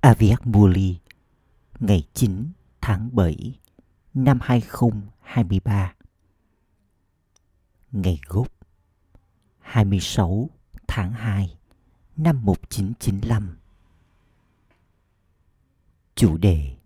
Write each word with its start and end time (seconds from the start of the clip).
Aviat 0.00 0.46
Muli, 0.46 0.98
ngày 1.80 2.02
9 2.14 2.52
tháng 2.80 3.16
7 3.16 3.58
năm 4.14 4.38
2023 4.42 5.94
Ngày 7.92 8.20
gốc 8.28 8.48
26 9.58 10.50
tháng 10.88 11.12
2 11.12 11.58
năm 12.16 12.44
1995 12.44 13.56
Chủ 16.14 16.36
đề, 16.36 16.76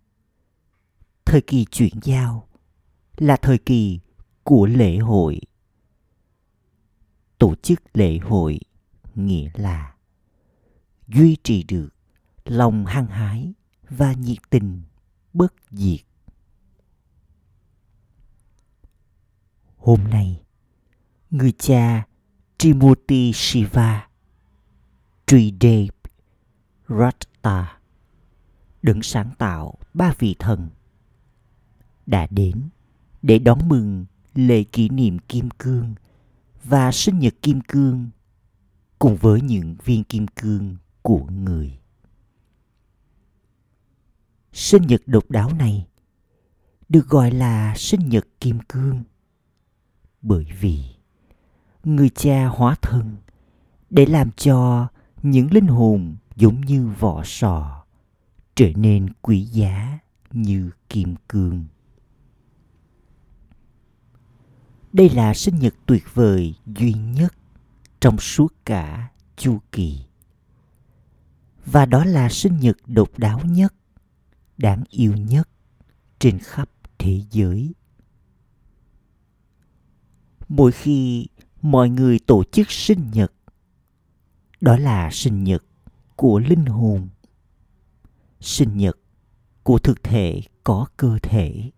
Thời 1.24 1.40
kỳ 1.40 1.64
chuyển 1.64 1.92
giao 2.02 2.48
là 3.16 3.36
thời 3.36 3.58
kỳ 3.58 4.00
của 4.42 4.66
lễ 4.66 4.98
hội. 4.98 5.40
Tổ 7.38 7.54
chức 7.54 7.80
lễ 7.94 8.18
hội 8.18 8.60
nghĩa 9.14 9.50
là 9.54 9.94
duy 11.08 11.36
trì 11.42 11.62
được 11.62 11.93
lòng 12.44 12.86
hăng 12.86 13.06
hái 13.06 13.52
và 13.90 14.12
nhiệt 14.12 14.38
tình 14.50 14.82
bất 15.32 15.54
diệt. 15.70 16.00
Hôm 19.76 20.00
nay, 20.10 20.42
người 21.30 21.52
cha 21.52 22.06
Trimurti 22.58 23.32
Shiva 23.34 24.08
Tridev 25.26 25.90
Ratta 26.88 27.78
đứng 28.82 29.02
sáng 29.02 29.30
tạo 29.38 29.74
ba 29.94 30.14
vị 30.18 30.36
thần 30.38 30.70
đã 32.06 32.26
đến 32.30 32.68
để 33.22 33.38
đón 33.38 33.68
mừng 33.68 34.06
lễ 34.34 34.64
kỷ 34.64 34.88
niệm 34.88 35.18
kim 35.18 35.48
cương 35.50 35.94
và 36.64 36.92
sinh 36.92 37.18
nhật 37.18 37.34
kim 37.42 37.60
cương 37.60 38.10
cùng 38.98 39.16
với 39.16 39.40
những 39.40 39.76
viên 39.84 40.04
kim 40.04 40.26
cương 40.26 40.76
của 41.02 41.24
người. 41.24 41.78
Sinh 44.54 44.82
nhật 44.86 45.02
độc 45.06 45.30
đáo 45.30 45.52
này 45.52 45.86
được 46.88 47.08
gọi 47.08 47.30
là 47.30 47.74
sinh 47.76 48.08
nhật 48.08 48.26
kim 48.40 48.58
cương 48.68 49.02
bởi 50.22 50.46
vì 50.60 50.84
người 51.84 52.08
cha 52.08 52.46
hóa 52.46 52.76
thân 52.82 53.16
để 53.90 54.06
làm 54.06 54.30
cho 54.36 54.88
những 55.22 55.52
linh 55.52 55.66
hồn 55.66 56.16
giống 56.36 56.60
như 56.60 56.88
vỏ 56.98 57.22
sò 57.24 57.84
trở 58.54 58.68
nên 58.76 59.12
quý 59.22 59.40
giá 59.40 59.98
như 60.30 60.70
kim 60.88 61.14
cương. 61.28 61.64
Đây 64.92 65.10
là 65.10 65.34
sinh 65.34 65.58
nhật 65.58 65.74
tuyệt 65.86 66.04
vời 66.14 66.54
duy 66.66 66.92
nhất 66.92 67.34
trong 68.00 68.18
suốt 68.18 68.54
cả 68.64 69.08
chu 69.36 69.58
kỳ. 69.72 69.98
Và 71.66 71.86
đó 71.86 72.04
là 72.04 72.28
sinh 72.28 72.60
nhật 72.60 72.76
độc 72.86 73.18
đáo 73.18 73.40
nhất, 73.44 73.74
đáng 74.58 74.84
yêu 74.90 75.12
nhất 75.16 75.48
trên 76.18 76.38
khắp 76.38 76.70
thế 76.98 77.22
giới. 77.30 77.74
Mỗi 80.48 80.72
khi 80.72 81.26
mọi 81.62 81.88
người 81.88 82.18
tổ 82.18 82.44
chức 82.44 82.70
sinh 82.70 83.10
nhật, 83.12 83.32
đó 84.60 84.76
là 84.76 85.10
sinh 85.12 85.44
nhật 85.44 85.64
của 86.16 86.38
linh 86.38 86.66
hồn, 86.66 87.08
sinh 88.40 88.76
nhật 88.76 88.98
của 89.62 89.78
thực 89.78 90.02
thể 90.02 90.40
có 90.64 90.86
cơ 90.96 91.18
thể. 91.22 91.70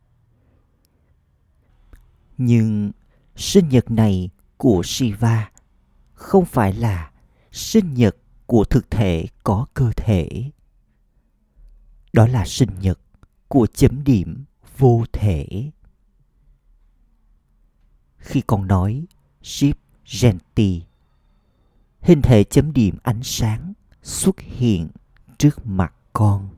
Nhưng 2.39 2.93
sinh 3.37 3.69
nhật 3.69 3.91
này 3.91 4.31
của 4.57 4.83
Shiva 4.85 5.51
không 6.15 6.45
phải 6.45 6.73
là 6.73 7.11
sinh 7.53 7.95
nhật 7.95 8.17
của 8.47 8.65
thực 8.65 8.91
thể 8.91 9.27
có 9.45 9.67
cơ 9.75 9.93
thể. 9.97 10.51
Đó 12.17 12.27
là 12.27 12.45
sinh 12.47 12.69
nhật 12.81 12.99
của 13.49 13.67
chấm 13.67 14.05
điểm 14.05 14.45
vô 14.79 15.05
thể. 15.13 15.71
Khi 18.17 18.43
con 18.47 18.67
nói 18.67 19.07
ship 19.43 19.79
Genti, 20.21 20.83
hình 22.01 22.23
thể 22.23 22.45
chấm 22.45 22.73
điểm 22.73 22.97
ánh 23.03 23.23
sáng 23.23 23.73
xuất 24.03 24.41
hiện 24.41 24.89
trước 25.39 25.67
mặt 25.67 25.95
con. 26.13 26.49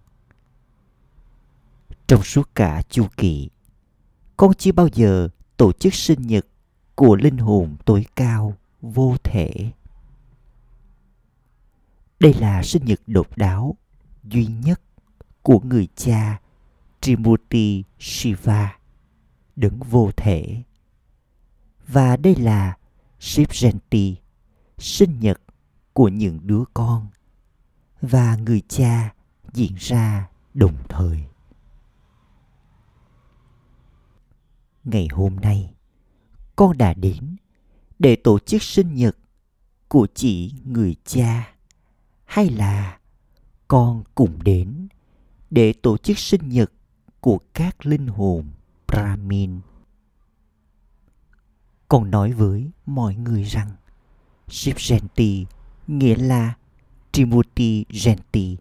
Trong 2.07 2.23
suốt 2.23 2.55
cả 2.55 2.83
chu 2.89 3.07
kỳ, 3.17 3.49
con 4.37 4.55
chưa 4.55 4.73
bao 4.73 4.89
giờ 4.89 5.29
tổ 5.57 5.73
chức 5.73 5.95
sinh 5.95 6.23
nhật 6.23 6.47
của 6.95 7.17
linh 7.17 7.39
hồn 7.39 7.77
tối 7.85 8.07
cao 8.17 8.57
vô 8.81 9.17
thể 9.25 9.71
đây 12.21 12.35
là 12.35 12.63
sinh 12.63 12.85
nhật 12.85 13.01
độc 13.07 13.37
đáo 13.37 13.77
duy 14.25 14.47
nhất 14.47 14.81
của 15.49 15.61
người 15.65 15.89
cha, 15.97 16.41
Trimurti 17.01 17.85
Shiva 17.99 18.79
đứng 19.57 19.79
vô 19.79 20.11
thể. 20.17 20.63
Và 21.87 22.17
đây 22.17 22.37
là 22.37 22.77
Shiv 23.21 23.49
Jayanti 23.49 24.15
sinh 24.79 25.21
nhật 25.21 25.41
của 25.93 26.09
những 26.09 26.39
đứa 26.43 26.65
con 26.75 27.07
và 28.01 28.37
người 28.37 28.63
cha 28.69 29.15
diễn 29.53 29.75
ra 29.79 30.29
đồng 30.55 30.77
thời. 30.89 31.25
Ngày 34.85 35.09
hôm 35.13 35.37
nay, 35.37 35.75
con 36.57 36.79
đã 36.79 36.95
đến 36.95 37.37
để 37.99 38.17
tổ 38.17 38.39
chức 38.39 38.63
sinh 38.63 38.95
nhật 38.95 39.17
của 39.89 40.07
chị 40.15 40.55
người 40.65 40.97
cha 41.05 41.55
hay 42.25 42.51
là 42.51 42.99
con 43.69 44.05
cùng 44.15 44.43
đến? 44.43 44.78
Để 45.51 45.73
tổ 45.73 45.97
chức 45.97 46.19
sinh 46.19 46.49
nhật 46.49 46.73
của 47.21 47.39
các 47.55 47.87
linh 47.87 48.07
hồn 48.07 48.47
Brahmin. 48.87 49.61
còn 51.89 52.11
nói 52.11 52.33
với 52.33 52.71
mọi 52.87 53.15
người 53.15 53.43
rằng 53.43 53.71
Shiv 54.49 54.77
Jayanti 54.77 55.45
nghĩa 55.87 56.17
là 56.17 56.55
Trimurti 57.13 57.85
Jayanti 57.85 58.57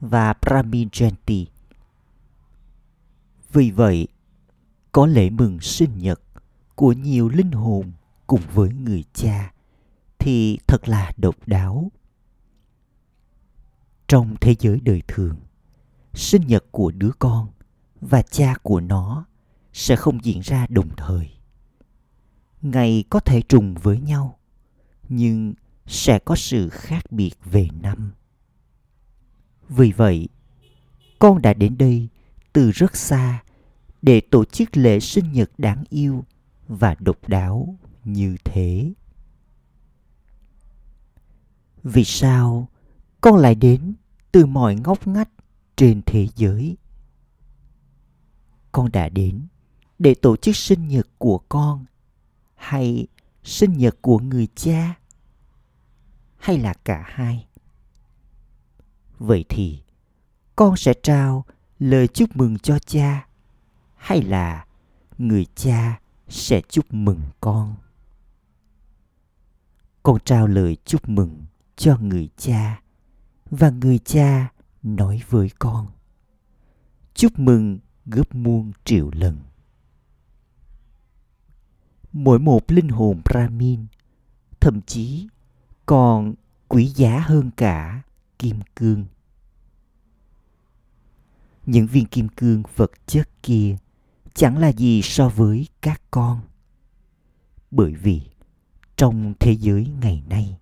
và 0.00 0.34
Brahmin 0.42 0.88
Jayanti. 0.88 1.44
Vì 3.52 3.70
vậy, 3.70 4.08
có 4.92 5.06
lễ 5.06 5.30
mừng 5.30 5.60
sinh 5.60 5.98
nhật 5.98 6.20
của 6.74 6.92
nhiều 6.92 7.28
linh 7.28 7.52
hồn 7.52 7.92
cùng 8.26 8.40
với 8.54 8.70
người 8.72 9.04
cha 9.14 9.52
thì 10.18 10.58
thật 10.66 10.88
là 10.88 11.12
độc 11.16 11.36
đáo 11.46 11.90
trong 14.08 14.36
thế 14.40 14.54
giới 14.60 14.80
đời 14.80 15.02
thường 15.08 15.36
sinh 16.14 16.46
nhật 16.46 16.64
của 16.70 16.90
đứa 16.90 17.10
con 17.18 17.48
và 18.00 18.22
cha 18.22 18.54
của 18.62 18.80
nó 18.80 19.24
sẽ 19.72 19.96
không 19.96 20.24
diễn 20.24 20.40
ra 20.40 20.66
đồng 20.68 20.88
thời. 20.96 21.30
Ngày 22.62 23.04
có 23.10 23.20
thể 23.20 23.42
trùng 23.42 23.74
với 23.74 24.00
nhau, 24.00 24.38
nhưng 25.08 25.54
sẽ 25.86 26.18
có 26.18 26.36
sự 26.36 26.68
khác 26.68 27.12
biệt 27.12 27.32
về 27.44 27.68
năm. 27.82 28.12
Vì 29.68 29.92
vậy, 29.92 30.28
con 31.18 31.42
đã 31.42 31.54
đến 31.54 31.78
đây 31.78 32.08
từ 32.52 32.70
rất 32.70 32.96
xa 32.96 33.42
để 34.02 34.20
tổ 34.20 34.44
chức 34.44 34.76
lễ 34.76 35.00
sinh 35.00 35.32
nhật 35.32 35.50
đáng 35.58 35.84
yêu 35.88 36.24
và 36.68 36.96
độc 36.98 37.28
đáo 37.28 37.78
như 38.04 38.36
thế. 38.44 38.92
Vì 41.82 42.04
sao 42.04 42.68
con 43.20 43.36
lại 43.36 43.54
đến 43.54 43.94
từ 44.32 44.46
mọi 44.46 44.74
ngóc 44.74 45.06
ngách 45.06 45.28
trên 45.80 46.02
thế 46.06 46.28
giới. 46.36 46.76
Con 48.72 48.92
đã 48.92 49.08
đến 49.08 49.46
để 49.98 50.14
tổ 50.14 50.36
chức 50.36 50.56
sinh 50.56 50.88
nhật 50.88 51.06
của 51.18 51.38
con 51.48 51.84
hay 52.54 53.06
sinh 53.44 53.78
nhật 53.78 53.96
của 54.00 54.18
người 54.18 54.48
cha 54.54 54.94
hay 56.36 56.58
là 56.58 56.74
cả 56.84 57.04
hai? 57.06 57.46
Vậy 59.18 59.44
thì 59.48 59.82
con 60.56 60.76
sẽ 60.76 60.94
trao 61.02 61.44
lời 61.78 62.08
chúc 62.08 62.36
mừng 62.36 62.58
cho 62.58 62.78
cha 62.78 63.26
hay 63.96 64.22
là 64.22 64.66
người 65.18 65.46
cha 65.54 66.00
sẽ 66.28 66.60
chúc 66.68 66.94
mừng 66.94 67.20
con? 67.40 67.76
Con 70.02 70.18
trao 70.24 70.46
lời 70.46 70.76
chúc 70.84 71.08
mừng 71.08 71.44
cho 71.76 71.96
người 71.96 72.28
cha 72.36 72.80
và 73.50 73.70
người 73.70 73.98
cha 73.98 74.50
nói 74.82 75.22
với 75.28 75.50
con. 75.58 75.86
Chúc 77.14 77.38
mừng 77.38 77.78
gấp 78.06 78.34
muôn 78.34 78.72
triệu 78.84 79.10
lần. 79.12 79.38
Mỗi 82.12 82.38
một 82.38 82.70
linh 82.72 82.88
hồn 82.88 83.20
brahmin, 83.24 83.86
thậm 84.60 84.80
chí 84.86 85.28
còn 85.86 86.34
quý 86.68 86.86
giá 86.86 87.20
hơn 87.20 87.50
cả 87.56 88.02
kim 88.38 88.56
cương. 88.76 89.04
Những 91.66 91.86
viên 91.86 92.06
kim 92.06 92.28
cương 92.28 92.62
vật 92.76 92.90
chất 93.06 93.28
kia 93.42 93.76
chẳng 94.34 94.58
là 94.58 94.72
gì 94.72 95.02
so 95.02 95.28
với 95.28 95.68
các 95.80 96.02
con. 96.10 96.40
Bởi 97.70 97.94
vì 97.94 98.22
trong 98.96 99.34
thế 99.40 99.52
giới 99.52 99.86
ngày 100.00 100.22
nay, 100.28 100.58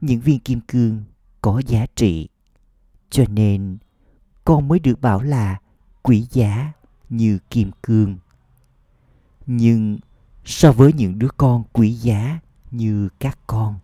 những 0.00 0.20
viên 0.20 0.40
kim 0.40 0.60
cương 0.60 1.04
có 1.40 1.62
giá 1.66 1.86
trị 1.94 2.28
cho 3.10 3.24
nên, 3.28 3.78
con 4.44 4.68
mới 4.68 4.78
được 4.78 5.00
bảo 5.00 5.22
là 5.22 5.60
quý 6.02 6.26
giá 6.30 6.72
như 7.08 7.38
kim 7.50 7.70
cương. 7.82 8.18
Nhưng 9.46 9.98
so 10.44 10.72
với 10.72 10.92
những 10.92 11.18
đứa 11.18 11.28
con 11.36 11.64
quý 11.72 11.92
giá 11.92 12.40
như 12.70 13.08
các 13.18 13.38
con, 13.46 13.78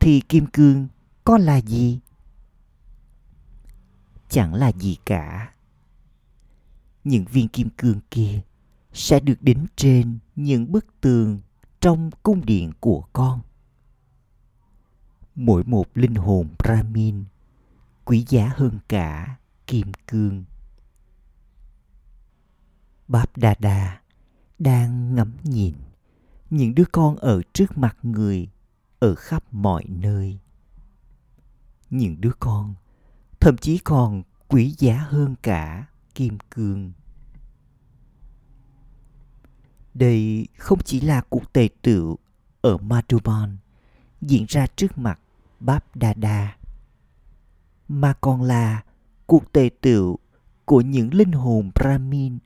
thì 0.00 0.20
kim 0.20 0.46
cương 0.46 0.88
có 1.24 1.38
là 1.38 1.60
gì? 1.60 2.00
Chẳng 4.28 4.54
là 4.54 4.72
gì 4.72 4.96
cả. 5.06 5.52
Những 7.04 7.24
viên 7.24 7.48
kim 7.48 7.68
cương 7.70 8.00
kia 8.10 8.40
sẽ 8.92 9.20
được 9.20 9.42
đính 9.42 9.66
trên 9.76 10.18
những 10.36 10.72
bức 10.72 10.86
tường 11.00 11.40
trong 11.80 12.10
cung 12.22 12.46
điện 12.46 12.72
của 12.80 13.04
con. 13.12 13.40
Mỗi 15.34 15.64
một 15.64 15.86
linh 15.94 16.14
hồn 16.14 16.48
brahmin 16.58 17.24
quý 18.04 18.24
giá 18.28 18.52
hơn 18.56 18.78
cả 18.88 19.36
kim 19.66 19.92
cương. 20.06 20.44
Báp 23.08 23.36
đà 23.36 23.54
đà 23.58 24.00
đang 24.58 25.14
ngắm 25.14 25.36
nhìn 25.44 25.74
những 26.50 26.74
đứa 26.74 26.84
con 26.92 27.16
ở 27.16 27.42
trước 27.52 27.78
mặt 27.78 27.96
người 28.02 28.48
ở 28.98 29.14
khắp 29.14 29.44
mọi 29.50 29.84
nơi. 29.88 30.38
Những 31.90 32.20
đứa 32.20 32.32
con 32.40 32.74
thậm 33.40 33.56
chí 33.56 33.78
còn 33.78 34.22
quý 34.48 34.74
giá 34.78 35.06
hơn 35.08 35.34
cả 35.42 35.86
kim 36.14 36.38
cương. 36.50 36.92
Đây 39.94 40.46
không 40.58 40.78
chỉ 40.84 41.00
là 41.00 41.20
cuộc 41.28 41.52
tề 41.52 41.68
tựu 41.82 42.18
ở 42.60 42.76
Madhuban 42.76 43.56
diễn 44.20 44.44
ra 44.48 44.66
trước 44.66 44.98
mặt 44.98 45.20
Báp 45.60 45.96
Đa 45.96 46.14
Đa, 46.14 46.56
mà 47.88 48.12
còn 48.20 48.42
là 48.42 48.82
cuộc 49.26 49.52
tề 49.52 49.70
tựu 49.80 50.18
của 50.64 50.80
những 50.80 51.14
linh 51.14 51.32
hồn 51.32 51.70
Brahmin 51.74 52.38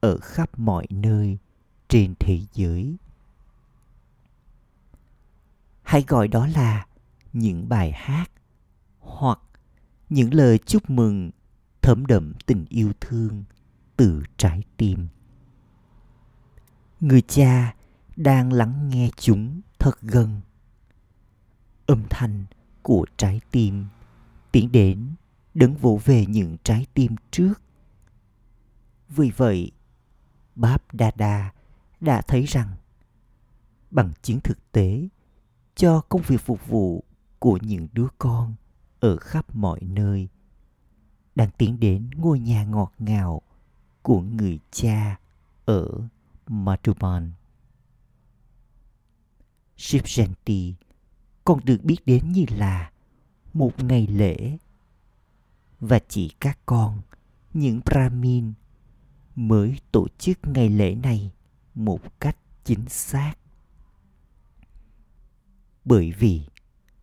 ở 0.00 0.18
khắp 0.18 0.58
mọi 0.58 0.86
nơi 0.90 1.38
trên 1.88 2.14
thế 2.18 2.40
giới. 2.52 2.96
Hãy 5.82 6.04
gọi 6.08 6.28
đó 6.28 6.46
là 6.46 6.86
những 7.32 7.68
bài 7.68 7.92
hát 7.92 8.30
hoặc 8.98 9.38
những 10.08 10.34
lời 10.34 10.58
chúc 10.58 10.90
mừng 10.90 11.30
thấm 11.82 12.06
đậm 12.06 12.32
tình 12.46 12.64
yêu 12.68 12.92
thương 13.00 13.44
từ 13.96 14.22
trái 14.36 14.62
tim 14.76 15.08
người 17.00 17.22
cha 17.22 17.74
đang 18.16 18.52
lắng 18.52 18.88
nghe 18.88 19.10
chúng 19.16 19.60
thật 19.78 20.00
gần 20.02 20.40
âm 21.86 22.02
thanh 22.10 22.44
của 22.82 23.06
trái 23.16 23.40
tim 23.50 23.86
tiến 24.52 24.72
đến, 24.72 25.14
đứng 25.54 25.74
vỗ 25.74 26.00
về 26.04 26.26
những 26.26 26.56
trái 26.64 26.86
tim 26.94 27.16
trước 27.30 27.54
vì 29.08 29.30
vậy, 29.36 29.72
báp 30.54 30.94
đa 30.94 31.10
đa 31.16 31.52
đã 32.00 32.22
thấy 32.22 32.44
rằng, 32.44 32.68
bằng 33.90 34.12
chứng 34.22 34.40
thực 34.40 34.72
tế, 34.72 35.08
cho 35.74 36.00
công 36.00 36.22
việc 36.22 36.40
phục 36.40 36.66
vụ 36.66 37.04
của 37.38 37.58
những 37.62 37.88
đứa 37.92 38.08
con 38.18 38.54
ở 39.00 39.16
khắp 39.16 39.56
mọi 39.56 39.80
nơi, 39.80 40.28
đang 41.34 41.50
tiến 41.58 41.80
đến 41.80 42.10
ngôi 42.16 42.40
nhà 42.40 42.64
ngọt 42.64 42.92
ngào 42.98 43.42
của 44.02 44.20
người 44.20 44.58
cha 44.70 45.18
ở 45.64 46.08
Madhuban. 46.46 47.32
Shivjanti 49.76 50.72
còn 51.44 51.60
được 51.64 51.78
biết 51.82 52.06
đến 52.06 52.32
như 52.32 52.44
là 52.48 52.90
một 53.52 53.84
ngày 53.84 54.06
lễ 54.06 54.58
và 55.80 55.98
chỉ 56.08 56.30
các 56.40 56.58
con, 56.66 57.00
những 57.54 57.80
Brahmin 57.84 58.52
mới 59.36 59.76
tổ 59.92 60.06
chức 60.18 60.38
ngày 60.46 60.68
lễ 60.68 60.94
này 60.94 61.30
một 61.74 62.20
cách 62.20 62.36
chính 62.64 62.88
xác. 62.88 63.34
Bởi 65.84 66.12
vì 66.12 66.42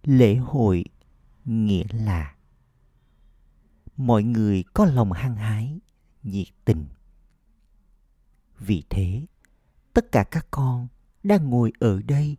lễ 0.03 0.35
hội 0.35 0.85
nghĩa 1.45 1.85
là 1.91 2.35
mọi 3.97 4.23
người 4.23 4.63
có 4.73 4.85
lòng 4.85 5.11
hăng 5.11 5.35
hái, 5.35 5.79
nhiệt 6.23 6.47
tình. 6.65 6.85
Vì 8.59 8.83
thế, 8.89 9.25
tất 9.93 10.11
cả 10.11 10.23
các 10.23 10.47
con 10.51 10.87
đang 11.23 11.49
ngồi 11.49 11.71
ở 11.79 12.01
đây 12.01 12.37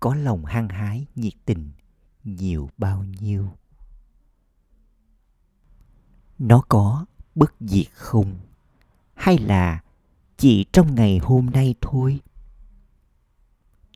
có 0.00 0.14
lòng 0.14 0.44
hăng 0.44 0.68
hái 0.68 1.06
nhiệt 1.14 1.34
tình 1.44 1.70
nhiều 2.26 2.70
bao 2.78 3.04
nhiêu. 3.20 3.48
Nó 6.38 6.62
có 6.68 7.06
bất 7.34 7.54
diệt 7.60 7.86
không? 7.92 8.34
Hay 9.14 9.38
là 9.38 9.82
chỉ 10.36 10.64
trong 10.72 10.94
ngày 10.94 11.18
hôm 11.18 11.46
nay 11.46 11.74
thôi? 11.80 12.20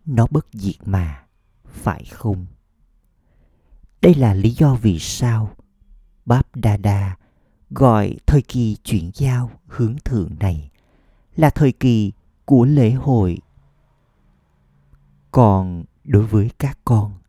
Nó 0.07 0.27
bất 0.31 0.47
diệt 0.53 0.77
mà, 0.85 1.25
phải 1.65 2.05
không? 2.05 2.47
Đây 4.03 4.15
là 4.15 4.35
lý 4.35 4.51
do 4.51 4.75
vì 4.75 4.99
sao 4.99 5.55
báp 6.27 6.57
đa 6.57 6.77
đa 6.77 7.17
gọi 7.71 8.17
thời 8.27 8.43
kỳ 8.43 8.77
chuyển 8.85 9.11
giao 9.15 9.51
hướng 9.67 9.97
thượng 10.05 10.31
này 10.41 10.71
là 11.37 11.51
thời 11.51 11.73
kỳ 11.73 12.13
của 12.45 12.65
lễ 12.65 12.91
hội. 12.91 13.39
Còn 15.31 15.85
đối 16.05 16.27
với 16.27 16.51
các 16.59 16.79
con 16.85 17.20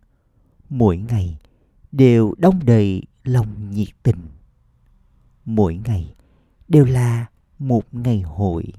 mỗi 0.71 0.97
ngày 0.97 1.37
đều 1.91 2.33
đông 2.37 2.65
đầy 2.65 3.03
lòng 3.23 3.71
nhiệt 3.71 3.87
tình. 4.03 4.27
Mỗi 5.45 5.81
ngày 5.85 6.15
đều 6.67 6.85
là 6.85 7.25
một 7.59 7.93
ngày 7.93 8.21
hội. 8.21 8.73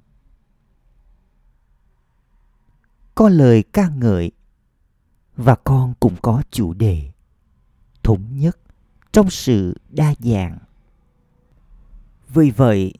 Có 3.14 3.28
lời 3.28 3.62
ca 3.72 3.88
ngợi 3.88 4.30
và 5.36 5.54
con 5.54 5.94
cũng 6.00 6.16
có 6.22 6.42
chủ 6.50 6.74
đề 6.74 7.10
thống 8.02 8.38
nhất 8.38 8.58
trong 9.12 9.30
sự 9.30 9.78
đa 9.90 10.14
dạng. 10.18 10.58
Vì 12.28 12.50
vậy, 12.50 12.94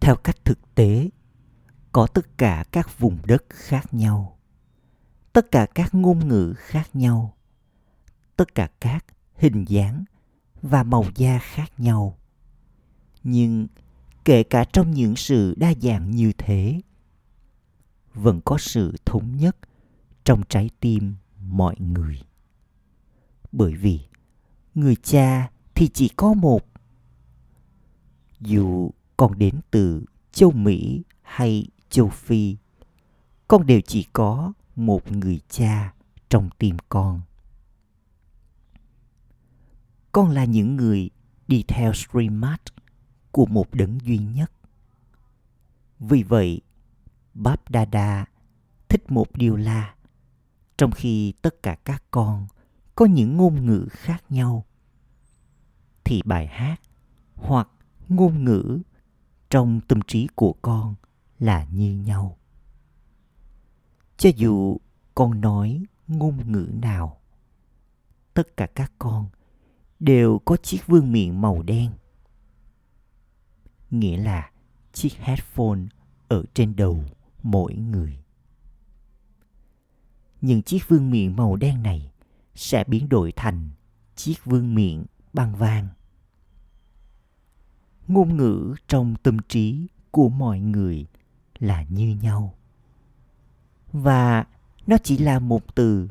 theo 0.00 0.16
cách 0.16 0.44
thực 0.44 0.74
tế, 0.74 1.08
có 1.92 2.06
tất 2.06 2.38
cả 2.38 2.64
các 2.72 2.98
vùng 2.98 3.18
đất 3.24 3.44
khác 3.48 3.94
nhau, 3.94 4.38
tất 5.32 5.50
cả 5.50 5.66
các 5.74 5.94
ngôn 5.94 6.28
ngữ 6.28 6.54
khác 6.56 6.96
nhau 6.96 7.34
tất 8.40 8.54
cả 8.54 8.68
các 8.80 9.04
hình 9.34 9.64
dáng 9.68 10.04
và 10.62 10.82
màu 10.82 11.04
da 11.14 11.38
khác 11.38 11.80
nhau. 11.80 12.18
Nhưng 13.22 13.66
kể 14.24 14.42
cả 14.42 14.64
trong 14.64 14.90
những 14.90 15.16
sự 15.16 15.54
đa 15.56 15.74
dạng 15.80 16.10
như 16.10 16.32
thế 16.38 16.80
vẫn 18.14 18.40
có 18.44 18.58
sự 18.58 18.96
thống 19.04 19.36
nhất 19.36 19.56
trong 20.24 20.42
trái 20.48 20.70
tim 20.80 21.14
mọi 21.40 21.74
người. 21.78 22.22
Bởi 23.52 23.74
vì 23.74 24.00
người 24.74 24.96
cha 24.96 25.50
thì 25.74 25.88
chỉ 25.88 26.08
có 26.08 26.34
một. 26.34 26.66
Dù 28.40 28.90
còn 29.16 29.38
đến 29.38 29.60
từ 29.70 30.04
châu 30.32 30.50
mỹ 30.50 31.02
hay 31.22 31.66
châu 31.90 32.08
Phi, 32.08 32.56
con 33.48 33.66
đều 33.66 33.80
chỉ 33.80 34.06
có 34.12 34.52
một 34.76 35.12
người 35.12 35.40
cha 35.48 35.94
trong 36.28 36.50
tim 36.58 36.76
con. 36.88 37.20
Con 40.12 40.30
là 40.30 40.44
những 40.44 40.76
người 40.76 41.10
đi 41.48 41.64
theo 41.68 41.92
Srimad 41.92 42.60
của 43.30 43.46
một 43.46 43.74
đấng 43.74 43.98
duy 44.00 44.18
nhất. 44.18 44.52
Vì 45.98 46.22
vậy, 46.22 46.60
Báp 47.34 47.60
Dada 47.72 48.26
thích 48.88 49.10
một 49.10 49.26
điều 49.34 49.56
là 49.56 49.94
trong 50.78 50.90
khi 50.90 51.32
tất 51.42 51.62
cả 51.62 51.76
các 51.84 52.02
con 52.10 52.46
có 52.94 53.06
những 53.06 53.36
ngôn 53.36 53.66
ngữ 53.66 53.88
khác 53.90 54.24
nhau 54.28 54.64
thì 56.04 56.22
bài 56.24 56.46
hát 56.46 56.80
hoặc 57.34 57.68
ngôn 58.08 58.44
ngữ 58.44 58.80
trong 59.50 59.80
tâm 59.88 60.00
trí 60.06 60.28
của 60.34 60.54
con 60.62 60.94
là 61.38 61.64
như 61.64 61.96
nhau 61.96 62.38
cho 64.16 64.30
dù 64.36 64.76
con 65.14 65.40
nói 65.40 65.84
ngôn 66.08 66.52
ngữ 66.52 66.68
nào 66.82 67.20
tất 68.34 68.56
cả 68.56 68.66
các 68.66 68.92
con 68.98 69.28
đều 70.00 70.38
có 70.44 70.56
chiếc 70.56 70.86
vương 70.86 71.12
miện 71.12 71.40
màu 71.40 71.62
đen. 71.62 71.90
Nghĩa 73.90 74.16
là 74.16 74.50
chiếc 74.92 75.12
headphone 75.18 75.80
ở 76.28 76.44
trên 76.54 76.76
đầu 76.76 77.04
mỗi 77.42 77.74
người. 77.74 78.18
Nhưng 80.40 80.62
chiếc 80.62 80.88
vương 80.88 81.10
miện 81.10 81.36
màu 81.36 81.56
đen 81.56 81.82
này 81.82 82.12
sẽ 82.54 82.84
biến 82.84 83.08
đổi 83.08 83.32
thành 83.36 83.70
chiếc 84.16 84.44
vương 84.44 84.74
miện 84.74 85.04
băng 85.32 85.54
vàng. 85.54 85.88
Ngôn 88.08 88.36
ngữ 88.36 88.74
trong 88.88 89.14
tâm 89.22 89.36
trí 89.48 89.86
của 90.10 90.28
mọi 90.28 90.60
người 90.60 91.06
là 91.58 91.82
như 91.82 92.16
nhau. 92.22 92.54
Và 93.92 94.46
nó 94.86 94.96
chỉ 95.04 95.18
là 95.18 95.38
một 95.38 95.74
từ, 95.74 96.08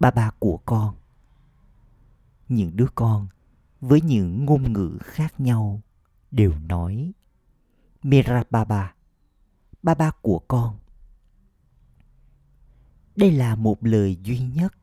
ba 0.00 0.10
ba 0.10 0.30
của 0.38 0.56
con 0.64 0.94
những 2.48 2.76
đứa 2.76 2.88
con 2.94 3.28
với 3.80 4.00
những 4.00 4.44
ngôn 4.44 4.72
ngữ 4.72 4.98
khác 5.00 5.40
nhau 5.40 5.82
đều 6.30 6.52
nói 6.68 7.12
Mira 8.02 8.44
Baba, 8.50 8.94
Baba 9.82 10.10
của 10.22 10.38
con. 10.48 10.78
Đây 13.16 13.30
là 13.30 13.56
một 13.56 13.84
lời 13.84 14.16
duy 14.22 14.38
nhất. 14.38 14.74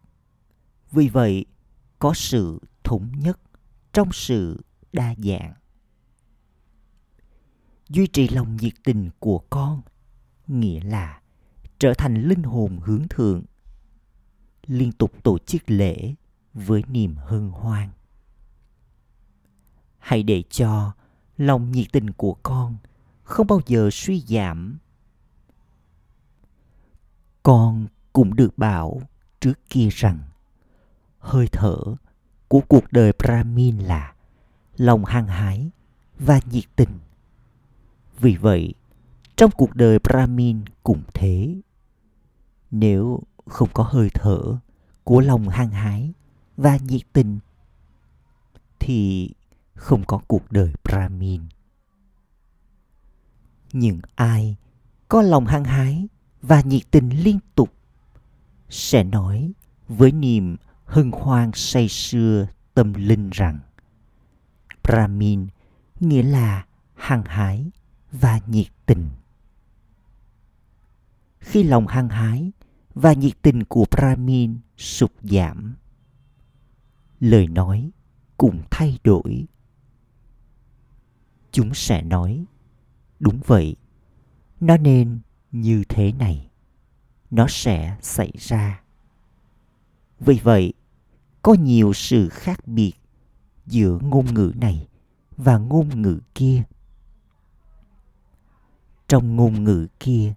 Vì 0.91 1.07
vậy, 1.07 1.45
có 1.99 2.13
sự 2.13 2.59
thống 2.83 3.11
nhất 3.19 3.39
trong 3.93 4.11
sự 4.11 4.61
đa 4.93 5.15
dạng. 5.17 5.53
Duy 7.89 8.07
trì 8.07 8.27
lòng 8.27 8.55
nhiệt 8.55 8.73
tình 8.83 9.09
của 9.19 9.39
con 9.49 9.81
nghĩa 10.47 10.79
là 10.83 11.21
trở 11.79 11.93
thành 11.93 12.23
linh 12.23 12.43
hồn 12.43 12.79
hướng 12.83 13.07
thượng 13.09 13.43
liên 14.65 14.91
tục 14.91 15.23
tổ 15.23 15.37
chức 15.37 15.61
lễ 15.67 16.15
với 16.53 16.84
niềm 16.88 17.15
hân 17.15 17.50
hoan. 17.50 17.89
Hãy 19.98 20.24
để 20.24 20.43
cho 20.50 20.91
lòng 21.38 21.72
nhiệt 21.72 21.88
tình 21.91 22.12
của 22.12 22.34
con 22.43 22.77
không 23.24 23.48
bao 23.48 23.60
giờ 23.67 23.89
suy 23.91 24.22
giảm. 24.22 24.77
Con 27.43 27.88
cũng 28.13 28.36
được 28.36 28.58
bảo 28.58 29.01
trước 29.39 29.60
kia 29.70 29.89
rằng, 29.91 30.20
hơi 31.20 31.48
thở 31.51 31.77
của 32.48 32.62
cuộc 32.67 32.84
đời 32.91 33.12
brahmin 33.20 33.77
là 33.77 34.13
lòng 34.77 35.05
hăng 35.05 35.27
hái 35.27 35.70
và 36.20 36.39
nhiệt 36.51 36.63
tình. 36.75 37.00
Vì 38.20 38.36
vậy, 38.36 38.74
trong 39.36 39.51
cuộc 39.51 39.75
đời 39.75 40.00
brahmin 40.00 40.65
cũng 40.84 41.01
thế. 41.13 41.55
Nếu 42.72 43.24
không 43.46 43.70
có 43.74 43.84
hơi 43.84 44.10
thở 44.13 44.58
của 45.03 45.22
lòng 45.22 45.50
hăng 45.50 45.70
hái 45.70 46.13
và 46.61 46.77
nhiệt 46.77 47.01
tình, 47.13 47.39
thì 48.79 49.29
không 49.73 50.03
có 50.07 50.19
cuộc 50.27 50.51
đời 50.51 50.73
brahmin. 50.83 51.41
Những 53.73 53.99
ai 54.15 54.55
có 55.07 55.21
lòng 55.21 55.45
hăng 55.45 55.63
hái 55.63 56.07
và 56.41 56.61
nhiệt 56.61 56.81
tình 56.91 57.09
liên 57.09 57.39
tục 57.55 57.73
sẽ 58.69 59.03
nói 59.03 59.51
với 59.87 60.11
niềm 60.11 60.55
hân 60.85 61.11
hoan 61.11 61.51
say 61.53 61.87
sưa 61.87 62.47
tâm 62.73 62.93
linh 62.93 63.29
rằng 63.29 63.59
brahmin 64.83 65.47
nghĩa 65.99 66.23
là 66.23 66.65
hăng 66.95 67.23
hái 67.23 67.71
và 68.11 68.39
nhiệt 68.47 68.67
tình. 68.85 69.09
Khi 71.39 71.63
lòng 71.63 71.87
hăng 71.87 72.09
hái 72.09 72.51
và 72.93 73.13
nhiệt 73.13 73.41
tình 73.41 73.63
của 73.63 73.85
brahmin 73.91 74.57
sụt 74.77 75.11
giảm 75.21 75.75
lời 77.21 77.47
nói 77.47 77.91
cũng 78.37 78.61
thay 78.71 78.99
đổi. 79.03 79.45
Chúng 81.51 81.73
sẽ 81.73 82.01
nói, 82.01 82.45
đúng 83.19 83.39
vậy, 83.45 83.75
nó 84.59 84.77
nên 84.77 85.19
như 85.51 85.83
thế 85.89 86.11
này, 86.11 86.49
nó 87.31 87.47
sẽ 87.49 87.97
xảy 88.01 88.31
ra. 88.37 88.81
Vì 90.19 90.39
vậy, 90.43 90.73
có 91.41 91.53
nhiều 91.53 91.93
sự 91.93 92.29
khác 92.29 92.67
biệt 92.67 92.93
giữa 93.65 93.99
ngôn 94.01 94.25
ngữ 94.25 94.53
này 94.55 94.87
và 95.37 95.57
ngôn 95.57 96.01
ngữ 96.01 96.19
kia. 96.35 96.63
Trong 99.07 99.35
ngôn 99.35 99.63
ngữ 99.63 99.87
kia, 99.99 100.33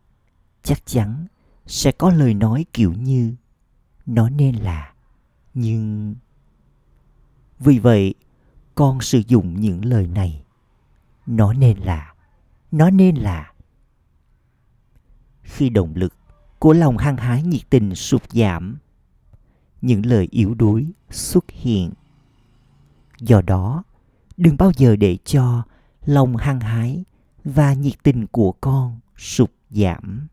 chắc 0.62 0.86
chắn 0.86 1.26
sẽ 1.66 1.92
có 1.92 2.10
lời 2.10 2.34
nói 2.34 2.66
kiểu 2.72 2.92
như, 2.92 3.34
nó 4.06 4.28
nên 4.28 4.54
là, 4.54 4.94
nhưng 5.54 6.14
vì 7.58 7.78
vậy, 7.78 8.14
con 8.75 9.00
sử 9.00 9.23
dụng 9.26 9.61
những 9.61 9.84
lời 9.84 10.06
này. 10.06 10.44
Nó 11.26 11.52
nên 11.52 11.78
là, 11.78 12.14
nó 12.70 12.90
nên 12.90 13.16
là. 13.16 13.52
Khi 15.42 15.68
động 15.68 15.92
lực 15.94 16.14
của 16.58 16.73
lòng 16.73 16.96
hăng 16.96 17.16
hái 17.16 17.42
nhiệt 17.42 17.70
tình 17.70 17.94
sụt 17.94 18.23
giảm, 18.30 18.78
những 19.80 20.06
lời 20.06 20.28
yếu 20.30 20.54
đuối 20.54 20.92
xuất 21.11 21.50
hiện. 21.50 21.92
Do 23.20 23.40
đó, 23.40 23.84
đừng 24.37 24.56
bao 24.56 24.73
giờ 24.76 24.96
để 24.96 25.16
cho 25.25 25.62
lòng 26.04 26.37
hăng 26.37 26.61
hái 26.61 27.04
và 27.44 27.73
nhiệt 27.73 27.94
tình 28.02 28.26
của 28.26 28.52
con 28.52 29.00
sụt 29.16 29.50
giảm. 29.70 30.28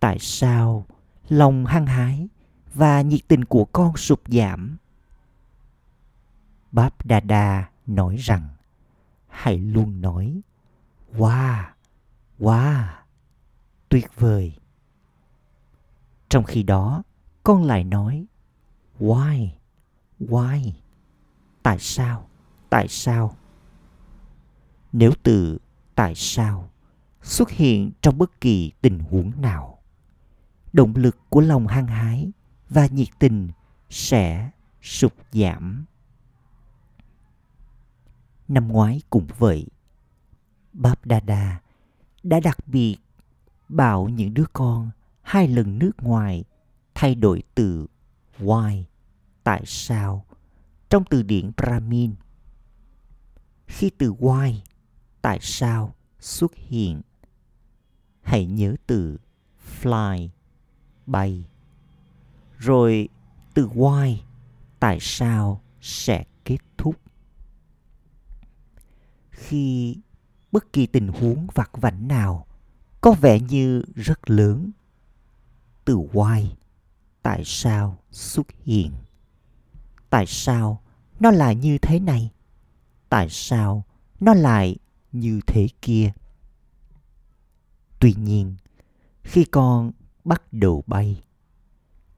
Tại 0.00 0.18
sao 0.18 0.86
lòng 1.28 1.66
hăng 1.66 1.86
hái 1.86 2.28
và 2.74 3.00
nhiệt 3.00 3.20
tình 3.28 3.44
của 3.44 3.64
con 3.64 3.96
sụt 3.96 4.20
giảm. 4.26 4.76
Báp 6.72 7.06
đa 7.06 7.20
đa 7.20 7.68
nói 7.86 8.16
rằng, 8.16 8.48
hãy 9.28 9.58
luôn 9.58 10.00
nói 10.00 10.40
wow 11.16 11.64
wow 12.38 12.84
tuyệt 13.88 14.10
vời 14.16 14.58
trong 16.28 16.44
khi 16.44 16.62
đó, 16.62 17.02
con 17.42 17.64
lại 17.64 17.84
nói, 17.84 18.26
why 19.00 19.48
why? 20.20 20.70
Tại 21.62 21.78
sao 21.78 22.28
tại 22.70 22.88
sao? 22.88 23.36
Nếu 24.92 25.12
từ 25.22 25.58
tại 25.94 26.14
sao 26.14 26.70
xuất 27.22 27.50
hiện 27.50 27.90
trong 28.02 28.18
bất 28.18 28.40
kỳ 28.40 28.72
tình 28.80 28.98
huống 28.98 29.32
nào, 29.40 29.78
động 30.72 30.92
lực 30.96 31.16
của 31.28 31.40
lòng 31.40 31.66
hăng 31.66 31.86
hái 31.86 32.30
và 32.68 32.86
nhiệt 32.86 33.08
tình 33.18 33.50
sẽ 33.90 34.50
sụt 34.82 35.12
giảm. 35.32 35.84
Năm 38.48 38.68
ngoái 38.68 39.02
cũng 39.10 39.26
vậy 39.38 39.66
báp 40.72 41.06
đa 41.06 41.20
đa 41.20 41.60
đã 42.22 42.40
đặc 42.40 42.58
biệt 42.66 42.96
bảo 43.68 44.08
những 44.08 44.34
đứa 44.34 44.46
con 44.52 44.90
hai 45.22 45.48
lần 45.48 45.78
nước 45.78 45.92
ngoài 46.02 46.44
thay 46.94 47.14
đổi 47.14 47.42
từ 47.54 47.86
why 48.38 48.82
tại 49.44 49.62
sao? 49.66 50.24
Trong 50.90 51.04
từ 51.10 51.22
điển 51.22 51.50
Brahmin. 51.56 52.14
Khi 53.66 53.90
từ 53.98 54.12
why 54.12 54.54
tại 55.22 55.38
sao 55.42 55.94
xuất 56.20 56.54
hiện? 56.54 57.00
Hãy 58.22 58.46
nhớ 58.46 58.74
từ 58.86 59.18
fly, 59.80 60.28
bay 61.06 61.47
rồi 62.58 63.08
từ 63.54 63.68
why, 63.68 64.16
tại 64.80 64.98
sao 65.00 65.60
sẽ 65.80 66.24
kết 66.44 66.58
thúc? 66.78 67.00
Khi 69.30 69.96
bất 70.52 70.72
kỳ 70.72 70.86
tình 70.86 71.08
huống 71.08 71.46
vặt 71.54 71.70
vảnh 71.72 72.08
nào 72.08 72.46
có 73.00 73.12
vẻ 73.12 73.40
như 73.40 73.82
rất 73.94 74.30
lớn, 74.30 74.70
từ 75.84 75.96
why, 75.96 76.46
tại 77.22 77.42
sao 77.44 77.98
xuất 78.10 78.46
hiện? 78.64 78.92
Tại 80.10 80.26
sao 80.26 80.82
nó 81.20 81.30
lại 81.30 81.56
như 81.56 81.78
thế 81.78 82.00
này? 82.00 82.30
Tại 83.08 83.28
sao 83.30 83.84
nó 84.20 84.34
lại 84.34 84.76
như 85.12 85.40
thế 85.46 85.68
kia? 85.82 86.12
Tuy 87.98 88.14
nhiên, 88.18 88.56
khi 89.22 89.44
con 89.44 89.92
bắt 90.24 90.42
đầu 90.52 90.84
bay 90.86 91.22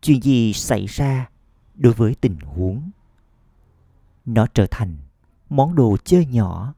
chuyện 0.00 0.22
gì 0.22 0.52
xảy 0.52 0.86
ra 0.86 1.30
đối 1.74 1.92
với 1.92 2.14
tình 2.14 2.36
huống? 2.40 2.90
Nó 4.24 4.46
trở 4.54 4.66
thành 4.70 4.96
món 5.48 5.74
đồ 5.74 5.96
chơi 6.04 6.26
nhỏ. 6.26 6.74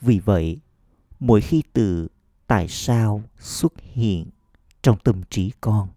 Vì 0.00 0.18
vậy, 0.18 0.58
mỗi 1.20 1.40
khi 1.40 1.62
từ 1.72 2.08
tại 2.46 2.68
sao 2.68 3.22
xuất 3.38 3.72
hiện 3.80 4.30
trong 4.82 4.98
tâm 5.04 5.22
trí 5.30 5.52
con 5.60 5.88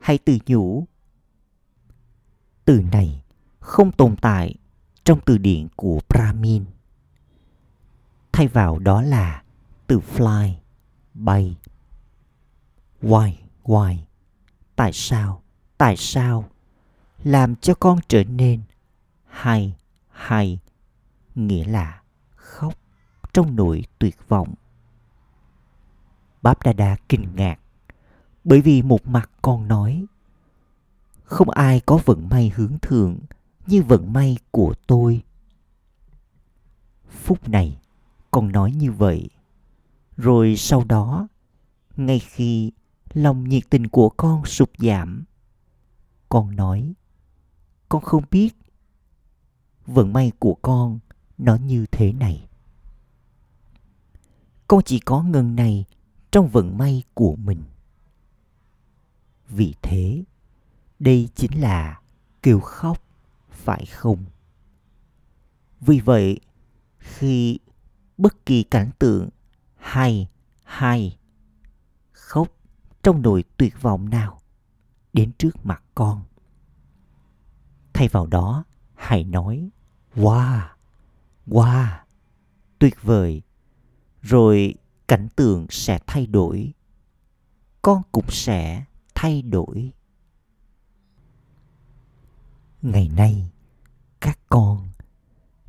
hãy 0.00 0.18
tự 0.18 0.38
nhủ, 0.46 0.86
từ 2.64 2.82
này 2.92 3.22
không 3.60 3.92
tồn 3.92 4.16
tại 4.16 4.54
trong 5.04 5.20
từ 5.26 5.38
điển 5.38 5.68
của 5.76 6.00
brahmin. 6.08 6.64
Thay 8.32 8.48
vào 8.48 8.78
đó 8.78 9.02
là 9.02 9.42
từ 9.86 9.98
fly, 9.98 10.52
bay, 11.14 11.56
why 13.02 13.32
why 13.64 13.96
tại 14.80 14.92
sao 14.92 15.42
tại 15.78 15.96
sao? 15.96 16.44
Làm 17.24 17.56
cho 17.56 17.74
con 17.74 17.98
trở 18.08 18.24
nên 18.24 18.62
hay 19.26 19.76
hay, 20.10 20.58
nghĩa 21.34 21.64
là 21.64 22.02
khóc 22.36 22.74
trong 23.32 23.56
nỗi 23.56 23.84
tuyệt 23.98 24.16
vọng. 24.28 24.54
Báp 26.42 26.62
đa 26.62 26.72
đa 26.72 26.96
kinh 27.08 27.36
ngạc, 27.36 27.60
bởi 28.44 28.60
vì 28.60 28.82
một 28.82 29.06
mặt 29.06 29.30
con 29.42 29.68
nói, 29.68 30.06
không 31.24 31.50
ai 31.50 31.80
có 31.80 32.00
vận 32.04 32.28
may 32.28 32.52
hướng 32.56 32.78
thượng 32.82 33.18
như 33.66 33.82
vận 33.82 34.12
may 34.12 34.36
của 34.50 34.74
tôi. 34.86 35.22
Phút 37.10 37.48
này, 37.48 37.78
con 38.30 38.52
nói 38.52 38.72
như 38.72 38.92
vậy, 38.92 39.30
rồi 40.16 40.56
sau 40.56 40.84
đó, 40.84 41.28
ngay 41.96 42.18
khi 42.18 42.72
lòng 43.12 43.48
nhiệt 43.48 43.62
tình 43.70 43.88
của 43.88 44.08
con 44.08 44.44
sụt 44.44 44.70
giảm. 44.78 45.24
Con 46.28 46.56
nói, 46.56 46.94
con 47.88 48.02
không 48.02 48.24
biết 48.30 48.56
vận 49.86 50.12
may 50.12 50.32
của 50.38 50.54
con 50.62 50.98
nó 51.38 51.56
như 51.56 51.86
thế 51.86 52.12
này. 52.12 52.48
Con 54.68 54.82
chỉ 54.84 54.98
có 54.98 55.22
ngần 55.22 55.56
này 55.56 55.84
trong 56.30 56.48
vận 56.48 56.78
may 56.78 57.02
của 57.14 57.36
mình. 57.36 57.62
Vì 59.48 59.74
thế, 59.82 60.24
đây 60.98 61.28
chính 61.34 61.60
là 61.60 62.00
kêu 62.42 62.60
khóc, 62.60 63.02
phải 63.50 63.86
không? 63.86 64.24
Vì 65.80 66.00
vậy, 66.00 66.40
khi 66.98 67.58
bất 68.18 68.46
kỳ 68.46 68.62
cảnh 68.62 68.90
tượng 68.98 69.28
hay 69.76 70.28
hay 70.64 71.18
khóc 72.12 72.48
trong 73.02 73.22
nỗi 73.22 73.44
tuyệt 73.56 73.82
vọng 73.82 74.10
nào 74.10 74.40
đến 75.12 75.32
trước 75.38 75.66
mặt 75.66 75.82
con. 75.94 76.22
Thay 77.92 78.08
vào 78.08 78.26
đó, 78.26 78.64
hãy 78.94 79.24
nói, 79.24 79.70
wow 80.14 80.60
wow, 81.50 81.98
tuyệt 82.78 83.02
vời. 83.02 83.42
Rồi 84.22 84.74
cảnh 85.08 85.28
tượng 85.36 85.66
sẽ 85.70 85.98
thay 86.06 86.26
đổi. 86.26 86.72
Con 87.82 88.02
cũng 88.12 88.26
sẽ 88.28 88.84
thay 89.14 89.42
đổi. 89.42 89.92
Ngày 92.82 93.08
nay, 93.08 93.50
các 94.20 94.38
con, 94.48 94.90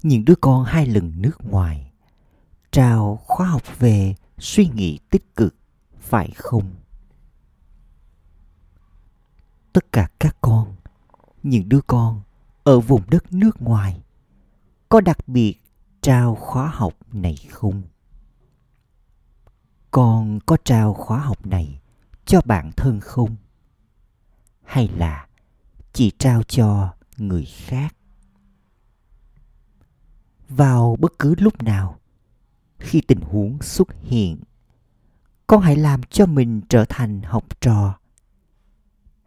những 0.03 0.25
đứa 0.25 0.35
con 0.41 0.63
hai 0.63 0.85
lần 0.85 1.21
nước 1.21 1.45
ngoài, 1.45 1.91
trao 2.71 3.19
khóa 3.23 3.47
học 3.47 3.79
về 3.79 4.15
suy 4.37 4.67
nghĩ 4.67 4.99
tích 5.09 5.35
cực, 5.35 5.55
phải 5.99 6.31
không? 6.35 6.73
Tất 9.73 9.91
cả 9.91 10.09
các 10.19 10.37
con, 10.41 10.75
những 11.43 11.69
đứa 11.69 11.81
con 11.87 12.21
ở 12.63 12.79
vùng 12.79 13.01
đất 13.09 13.33
nước 13.33 13.61
ngoài, 13.61 14.03
có 14.89 15.01
đặc 15.01 15.27
biệt 15.27 15.55
trao 16.01 16.35
khóa 16.35 16.67
học 16.73 16.93
này 17.13 17.35
không? 17.49 17.81
Con 19.91 20.39
có 20.45 20.57
trao 20.63 20.93
khóa 20.93 21.19
học 21.19 21.45
này 21.45 21.81
cho 22.25 22.41
bản 22.45 22.71
thân 22.71 22.99
không? 22.99 23.35
Hay 24.63 24.87
là 24.87 25.27
chỉ 25.93 26.11
trao 26.17 26.43
cho 26.43 26.93
người 27.17 27.45
khác? 27.45 27.95
Vào 30.49 30.97
bất 30.99 31.19
cứ 31.19 31.35
lúc 31.37 31.63
nào, 31.63 31.99
khi 32.79 33.01
tình 33.01 33.21
huống 33.21 33.61
xuất 33.61 33.87
hiện, 34.01 34.39
con 35.47 35.61
hãy 35.61 35.75
làm 35.75 36.03
cho 36.03 36.25
mình 36.25 36.61
trở 36.69 36.85
thành 36.89 37.21
học 37.21 37.61
trò 37.61 38.00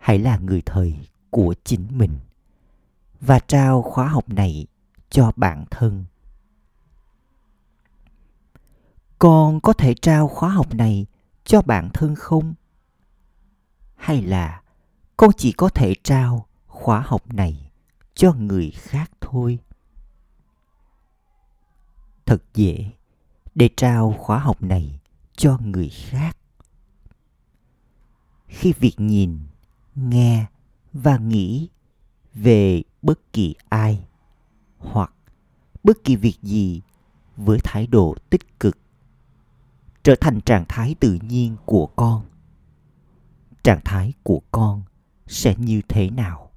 hãy 0.04 0.18
là 0.18 0.38
người 0.38 0.62
thầy 0.66 1.08
của 1.30 1.54
chính 1.64 1.98
mình. 1.98 2.18
Và 3.20 3.38
trao 3.38 3.82
khóa 3.82 4.08
học 4.08 4.28
này 4.28 4.66
cho 5.10 5.32
bản 5.36 5.64
thân. 5.70 6.04
Con 9.18 9.60
có 9.60 9.72
thể 9.72 9.94
trao 9.94 10.28
khóa 10.28 10.48
học 10.48 10.74
này 10.74 11.06
cho 11.44 11.62
bản 11.62 11.90
thân 11.94 12.14
không? 12.14 12.54
Hay 13.96 14.22
là 14.22 14.62
con 15.16 15.30
chỉ 15.36 15.52
có 15.52 15.68
thể 15.68 15.94
trao 16.02 16.46
khóa 16.66 17.00
học 17.06 17.34
này 17.34 17.70
cho 18.14 18.32
người 18.32 18.70
khác 18.70 19.10
thôi? 19.20 19.58
Thật 22.26 22.42
dễ 22.54 22.90
để 23.54 23.68
trao 23.76 24.14
khóa 24.18 24.38
học 24.38 24.62
này 24.62 25.00
cho 25.36 25.58
người 25.58 25.88
khác. 25.88 26.36
Khi 28.46 28.72
việc 28.72 28.94
nhìn 28.98 29.38
nghe 29.94 30.46
và 30.92 31.18
nghĩ 31.18 31.68
về 32.34 32.82
bất 33.02 33.32
kỳ 33.32 33.54
ai, 33.68 34.06
hoặc 34.78 35.12
bất 35.84 36.04
kỳ 36.04 36.16
việc 36.16 36.36
gì 36.42 36.82
với 37.36 37.58
thái 37.64 37.86
độ 37.86 38.14
tích 38.30 38.60
cực, 38.60 38.78
trở 40.02 40.14
thành 40.20 40.40
trạng 40.40 40.64
thái 40.68 40.94
tự 41.00 41.18
nhiên 41.22 41.56
của 41.64 41.86
con. 41.86 42.22
Trạng 43.62 43.80
thái 43.84 44.12
của 44.22 44.40
con 44.50 44.82
sẽ 45.26 45.54
như 45.58 45.80
thế 45.88 46.10
nào? 46.10 46.50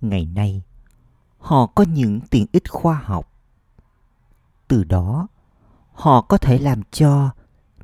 Ngày 0.00 0.26
nay, 0.26 0.62
họ 1.38 1.66
có 1.66 1.84
những 1.84 2.20
tiện 2.30 2.46
ích 2.52 2.70
khoa 2.70 3.02
học. 3.04 3.32
Từ 4.68 4.84
đó, 4.84 5.28
họ 5.92 6.20
có 6.20 6.38
thể 6.38 6.58
làm 6.58 6.82
cho 6.90 7.30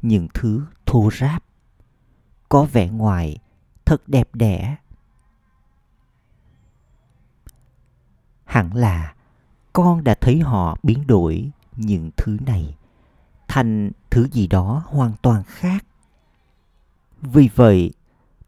những 0.02 0.28
thứ 0.34 0.66
thô 0.86 1.10
ráp 1.12 1.44
có 2.48 2.64
vẻ 2.72 2.88
ngoài, 2.88 3.38
thật 3.84 4.08
đẹp 4.08 4.28
đẽ. 4.34 4.76
Hẳn 8.44 8.74
là 8.74 9.14
con 9.72 10.04
đã 10.04 10.14
thấy 10.20 10.40
họ 10.40 10.78
biến 10.82 11.06
đổi 11.06 11.50
những 11.76 12.10
thứ 12.16 12.36
này 12.46 12.76
thành 13.48 13.90
thứ 14.10 14.28
gì 14.32 14.46
đó 14.46 14.82
hoàn 14.86 15.12
toàn 15.22 15.42
khác. 15.46 15.84
Vì 17.22 17.48
vậy, 17.54 17.92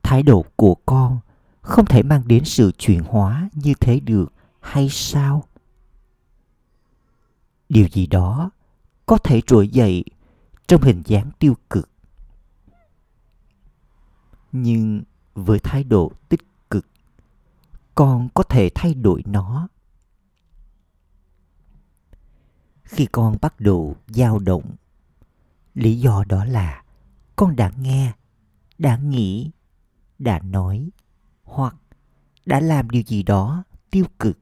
thái 0.02 0.22
độ 0.22 0.44
của 0.56 0.74
con 0.74 1.18
không 1.62 1.86
thể 1.86 2.02
mang 2.02 2.22
đến 2.26 2.44
sự 2.44 2.72
chuyển 2.78 3.02
hóa 3.04 3.48
như 3.54 3.74
thế 3.80 4.00
được, 4.00 4.32
hay 4.60 4.88
sao? 4.88 5.44
Điều 7.68 7.88
gì 7.88 8.06
đó 8.06 8.50
có 9.06 9.18
thể 9.18 9.40
trỗi 9.46 9.68
dậy 9.68 10.04
trong 10.68 10.82
hình 10.82 11.02
dáng 11.06 11.30
tiêu 11.38 11.54
cực 11.70 11.89
nhưng 14.52 15.02
với 15.34 15.58
thái 15.58 15.84
độ 15.84 16.12
tích 16.28 16.40
cực, 16.70 16.86
con 17.94 18.28
có 18.34 18.42
thể 18.42 18.70
thay 18.74 18.94
đổi 18.94 19.22
nó. 19.26 19.68
Khi 22.84 23.06
con 23.06 23.36
bắt 23.40 23.60
đầu 23.60 23.96
dao 24.06 24.38
động, 24.38 24.76
lý 25.74 26.00
do 26.00 26.24
đó 26.28 26.44
là 26.44 26.84
con 27.36 27.56
đã 27.56 27.72
nghe, 27.78 28.12
đã 28.78 28.96
nghĩ, 28.96 29.50
đã 30.18 30.38
nói, 30.38 30.90
hoặc 31.42 31.76
đã 32.46 32.60
làm 32.60 32.90
điều 32.90 33.02
gì 33.02 33.22
đó 33.22 33.64
tiêu 33.90 34.04
cực. 34.18 34.38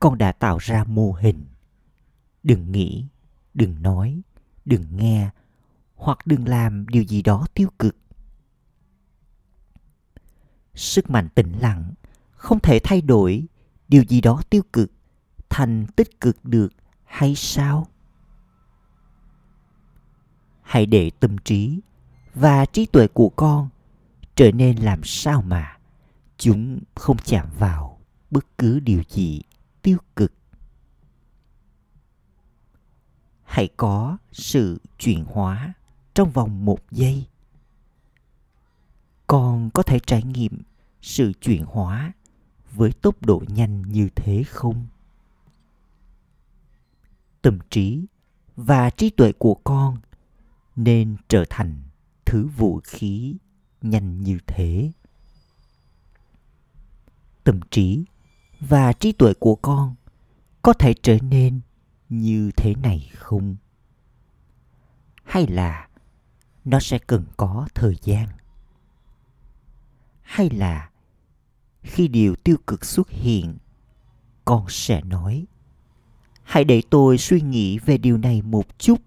Con 0.00 0.18
đã 0.18 0.32
tạo 0.32 0.58
ra 0.58 0.84
mô 0.84 1.12
hình. 1.12 1.44
Đừng 2.42 2.72
nghĩ, 2.72 3.06
đừng 3.54 3.82
nói, 3.82 4.22
đừng 4.64 4.96
nghe 4.96 5.30
hoặc 6.00 6.26
đừng 6.26 6.48
làm 6.48 6.88
điều 6.88 7.02
gì 7.02 7.22
đó 7.22 7.46
tiêu 7.54 7.68
cực. 7.78 7.96
Sức 10.74 11.10
mạnh 11.10 11.28
tĩnh 11.34 11.52
lặng 11.60 11.92
không 12.30 12.60
thể 12.60 12.78
thay 12.84 13.00
đổi 13.00 13.46
điều 13.88 14.02
gì 14.02 14.20
đó 14.20 14.42
tiêu 14.50 14.62
cực, 14.72 14.92
thành 15.48 15.86
tích 15.96 16.20
cực 16.20 16.44
được 16.44 16.72
hay 17.04 17.34
sao? 17.34 17.86
Hãy 20.62 20.86
để 20.86 21.10
tâm 21.20 21.38
trí 21.38 21.80
và 22.34 22.66
trí 22.66 22.86
tuệ 22.86 23.06
của 23.08 23.28
con 23.28 23.68
trở 24.34 24.52
nên 24.52 24.76
làm 24.76 25.00
sao 25.04 25.42
mà 25.42 25.78
chúng 26.38 26.80
không 26.94 27.16
chạm 27.24 27.46
vào 27.58 28.00
bất 28.30 28.58
cứ 28.58 28.80
điều 28.80 29.02
gì 29.08 29.42
tiêu 29.82 29.98
cực. 30.16 30.32
Hãy 33.42 33.68
có 33.76 34.18
sự 34.32 34.80
chuyển 34.98 35.24
hóa 35.24 35.74
trong 36.14 36.30
vòng 36.30 36.64
một 36.64 36.78
giây. 36.90 37.26
Con 39.26 39.70
có 39.70 39.82
thể 39.82 39.98
trải 39.98 40.22
nghiệm 40.22 40.62
sự 41.02 41.32
chuyển 41.40 41.64
hóa 41.64 42.12
với 42.72 42.92
tốc 42.92 43.22
độ 43.22 43.42
nhanh 43.48 43.82
như 43.82 44.08
thế 44.16 44.42
không? 44.42 44.86
Tâm 47.42 47.58
trí 47.70 48.04
và 48.56 48.90
trí 48.90 49.10
tuệ 49.10 49.32
của 49.32 49.54
con 49.54 49.96
nên 50.76 51.16
trở 51.28 51.44
thành 51.50 51.82
thứ 52.24 52.46
vũ 52.56 52.80
khí 52.84 53.36
nhanh 53.82 54.22
như 54.22 54.38
thế. 54.46 54.90
Tâm 57.44 57.60
trí 57.70 58.04
và 58.60 58.92
trí 58.92 59.12
tuệ 59.12 59.34
của 59.34 59.54
con 59.54 59.94
có 60.62 60.72
thể 60.72 60.94
trở 61.02 61.18
nên 61.18 61.60
như 62.08 62.50
thế 62.56 62.74
này 62.74 63.10
không? 63.14 63.56
Hay 65.24 65.46
là 65.46 65.88
nó 66.64 66.80
sẽ 66.80 66.98
cần 66.98 67.24
có 67.36 67.68
thời 67.74 67.96
gian. 68.02 68.28
Hay 70.22 70.50
là 70.50 70.90
khi 71.82 72.08
điều 72.08 72.34
tiêu 72.36 72.56
cực 72.66 72.84
xuất 72.84 73.10
hiện, 73.10 73.58
con 74.44 74.66
sẽ 74.68 75.02
nói, 75.02 75.46
hãy 76.42 76.64
để 76.64 76.82
tôi 76.90 77.18
suy 77.18 77.40
nghĩ 77.40 77.78
về 77.78 77.98
điều 77.98 78.18
này 78.18 78.42
một 78.42 78.78
chút. 78.78 79.02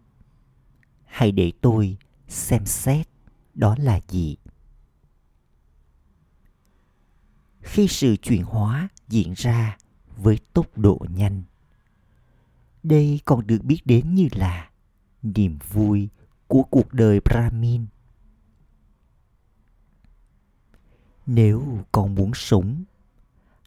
Hãy 1.06 1.32
để 1.32 1.52
tôi 1.62 1.98
xem 2.28 2.66
xét 2.66 3.08
đó 3.54 3.76
là 3.80 4.00
gì. 4.10 4.38
Khi 7.62 7.88
sự 7.88 8.16
chuyển 8.16 8.44
hóa 8.44 8.90
diễn 9.08 9.34
ra 9.34 9.78
với 10.18 10.40
tốc 10.54 10.78
độ 10.78 11.06
nhanh, 11.10 11.44
đây 12.84 13.22
còn 13.26 13.48
được 13.48 13.64
biết 13.64 13.80
đến 13.86 14.16
như 14.16 14.28
là 14.32 14.70
niềm 15.22 15.58
vui 15.72 16.10
của 16.48 16.64
cuộc 16.64 16.94
đời 16.94 17.20
brahmin. 17.20 17.86
Nếu 21.26 21.86
con 21.92 22.16
muốn 22.16 22.32
sống, 22.34 22.84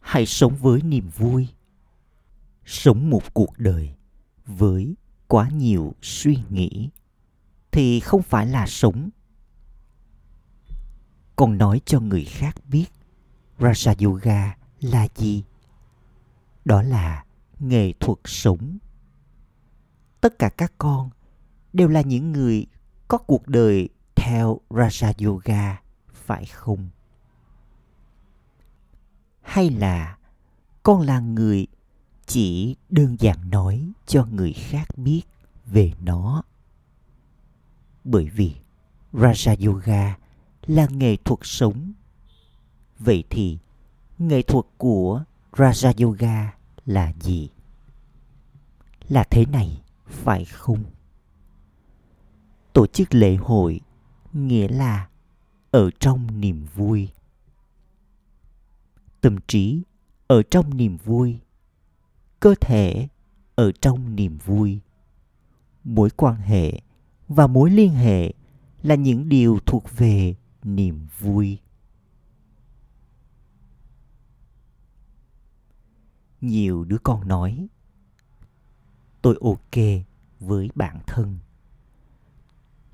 hãy 0.01 0.25
sống 0.25 0.55
với 0.55 0.81
niềm 0.81 1.09
vui. 1.09 1.47
Sống 2.65 3.09
một 3.09 3.33
cuộc 3.33 3.53
đời 3.57 3.95
với 4.45 4.95
quá 5.27 5.49
nhiều 5.49 5.93
suy 6.01 6.37
nghĩ 6.49 6.89
thì 7.71 7.99
không 7.99 8.21
phải 8.21 8.45
là 8.45 8.67
sống. 8.67 9.09
Còn 11.35 11.57
nói 11.57 11.81
cho 11.85 11.99
người 11.99 12.25
khác 12.25 12.55
biết 12.67 12.85
raja 13.59 14.05
yoga 14.05 14.57
là 14.79 15.07
gì. 15.15 15.43
Đó 16.65 16.81
là 16.81 17.25
nghệ 17.59 17.93
thuật 17.99 18.17
sống. 18.25 18.77
Tất 20.21 20.39
cả 20.39 20.49
các 20.49 20.73
con 20.77 21.09
đều 21.77 21.87
là 21.87 22.01
những 22.01 22.31
người 22.31 22.65
có 23.07 23.17
cuộc 23.17 23.47
đời 23.47 23.89
theo 24.15 24.59
raja 24.69 25.13
yoga, 25.27 25.81
phải 26.13 26.45
không? 26.45 26.89
Hay 29.41 29.69
là 29.69 30.17
con 30.83 31.01
là 31.01 31.19
người 31.19 31.67
chỉ 32.25 32.75
đơn 32.89 33.15
giản 33.19 33.49
nói 33.49 33.91
cho 34.05 34.25
người 34.31 34.53
khác 34.53 34.97
biết 34.97 35.21
về 35.65 35.93
nó? 36.01 36.43
Bởi 38.03 38.29
vì 38.29 38.55
raja 39.13 39.67
yoga 39.67 40.17
là 40.65 40.87
nghệ 40.91 41.15
thuật 41.15 41.39
sống. 41.43 41.93
Vậy 42.99 43.23
thì 43.29 43.57
nghệ 44.17 44.41
thuật 44.41 44.65
của 44.77 45.23
raja 45.51 46.05
yoga 46.05 46.53
là 46.85 47.13
gì? 47.21 47.49
Là 49.09 49.23
thế 49.23 49.45
này, 49.45 49.81
phải 50.05 50.45
không? 50.45 50.83
Tổ 52.77 52.87
chức 52.87 53.13
lễ 53.13 53.35
hội, 53.35 53.81
nghĩa 54.33 54.67
là 54.67 55.09
ở 55.71 55.89
trong 55.99 56.41
niềm 56.41 56.65
vui. 56.75 57.09
Tâm 59.21 59.37
trí 59.47 59.81
ở 60.27 60.43
trong 60.43 60.77
niềm 60.77 60.97
vui, 60.97 61.39
cơ 62.39 62.55
thể 62.61 63.07
ở 63.55 63.71
trong 63.71 64.15
niềm 64.15 64.37
vui. 64.45 64.79
Mối 65.83 66.09
quan 66.09 66.35
hệ 66.35 66.81
và 67.27 67.47
mối 67.47 67.71
liên 67.71 67.93
hệ 67.93 68.33
là 68.83 68.95
những 68.95 69.29
điều 69.29 69.59
thuộc 69.65 69.83
về 69.97 70.35
niềm 70.63 71.07
vui. 71.19 71.59
Nhiều 76.41 76.83
đứa 76.83 76.97
con 77.03 77.27
nói, 77.27 77.67
tôi 79.21 79.37
ok 79.41 79.83
với 80.39 80.69
bản 80.75 80.99
thân 81.07 81.39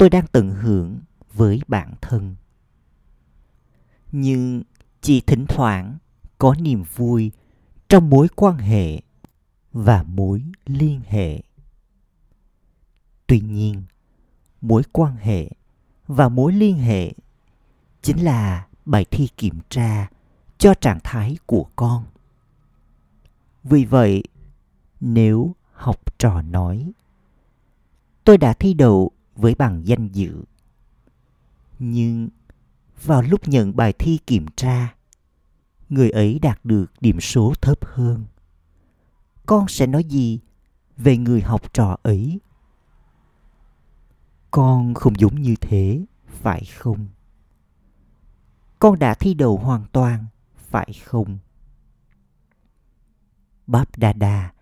tôi 0.04 0.10
đang 0.10 0.28
tận 0.28 0.52
hưởng 0.52 1.00
với 1.34 1.62
bản 1.68 1.94
thân. 2.02 2.36
Nhưng 4.12 4.64
chỉ 5.02 5.22
thỉnh 5.22 5.46
thoảng 5.50 5.98
có 6.38 6.56
niềm 6.60 6.84
vui 6.96 7.32
trong 7.90 8.10
mối 8.10 8.28
quan 8.36 8.58
hệ 8.58 9.02
và 9.72 10.04
mối 10.04 10.44
liên 10.66 11.02
hệ. 11.08 11.42
Tuy 13.28 13.40
nhiên, 13.40 13.84
mối 14.62 14.84
quan 14.92 15.16
hệ 15.16 15.50
và 16.08 16.30
mối 16.30 16.54
liên 16.54 16.78
hệ 16.78 17.14
chính 18.02 18.24
là 18.24 18.68
bài 18.86 19.06
thi 19.12 19.28
kiểm 19.38 19.60
tra 19.70 20.10
cho 20.58 20.74
trạng 20.74 21.00
thái 21.04 21.38
của 21.46 21.66
con. 21.76 22.06
Vì 23.64 23.86
vậy, 23.86 24.24
nếu 25.00 25.56
học 25.72 26.20
trò 26.20 26.42
nói, 26.42 26.92
tôi 28.24 28.38
đã 28.38 28.54
thi 28.54 28.74
đậu 28.74 29.12
với 29.36 29.56
bằng 29.56 29.88
danh 29.88 30.08
dự. 30.08 30.44
Nhưng 31.80 32.30
vào 33.04 33.22
lúc 33.22 33.48
nhận 33.48 33.76
bài 33.76 33.94
thi 33.94 34.20
kiểm 34.28 34.46
tra, 34.56 34.96
người 35.90 36.10
ấy 36.10 36.40
đạt 36.40 36.66
được 36.66 36.92
điểm 37.02 37.20
số 37.20 37.54
thấp 37.62 37.78
hơn. 37.82 38.26
Con 39.46 39.68
sẽ 39.68 39.88
nói 39.88 40.04
gì 40.04 40.40
về 40.98 41.18
người 41.18 41.42
học 41.42 41.74
trò 41.74 41.98
ấy? 42.04 42.40
Con 44.52 44.94
không 44.94 45.14
giống 45.20 45.42
như 45.42 45.56
thế, 45.62 46.06
phải 46.28 46.66
không? 46.66 47.08
Con 48.80 49.00
đã 49.00 49.14
thi 49.14 49.34
đầu 49.34 49.58
hoàn 49.58 49.86
toàn, 49.92 50.26
phải 50.56 50.94
không? 51.06 51.38
Báp 53.68 53.98
đa 53.98 54.14
đa 54.14 54.54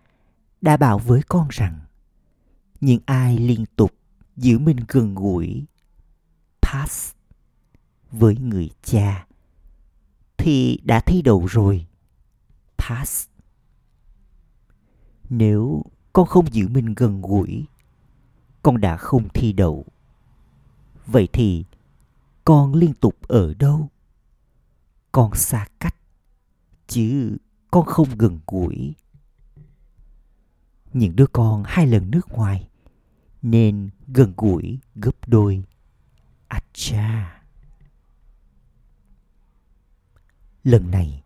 đã 0.62 0.78
bảo 0.78 1.00
với 1.00 1.22
con 1.28 1.48
rằng, 1.50 1.80
những 2.82 3.00
ai 3.06 3.38
liên 3.38 3.66
tục 3.76 3.92
giữ 4.41 4.60
mình 4.60 4.77
gần 4.88 5.15
gũi, 5.15 5.65
pass 6.62 7.13
với 8.12 8.36
người 8.36 8.69
cha, 8.84 9.27
thì 10.38 10.80
đã 10.84 10.99
thi 10.99 11.21
đầu 11.21 11.45
rồi, 11.45 11.88
pass. 12.77 13.27
Nếu 15.30 15.84
con 16.13 16.27
không 16.27 16.54
giữ 16.54 16.67
mình 16.67 16.93
gần 16.97 17.21
gũi, 17.21 17.65
con 18.63 18.82
đã 18.82 18.97
không 18.97 19.30
thi 19.34 19.54
đậu. 19.54 19.86
Vậy 21.06 21.27
thì 21.34 21.65
con 22.45 22.73
liên 22.73 22.93
tục 22.93 23.15
ở 23.27 23.54
đâu? 23.54 23.89
Con 25.12 25.36
xa 25.36 25.67
cách, 25.80 25.95
chứ 26.88 27.38
con 27.71 27.86
không 27.86 28.08
gần 28.17 28.39
gũi. 28.47 28.93
Những 30.93 31.15
đứa 31.15 31.27
con 31.27 31.63
hai 31.65 31.88
lần 31.88 32.12
nước 32.12 32.30
ngoài 32.30 32.67
nên 33.41 33.89
gần 34.08 34.34
gũi 34.38 34.80
gấp 34.95 35.27
đôi 35.27 35.63
acha 36.47 37.41
lần 40.63 40.91
này 40.91 41.23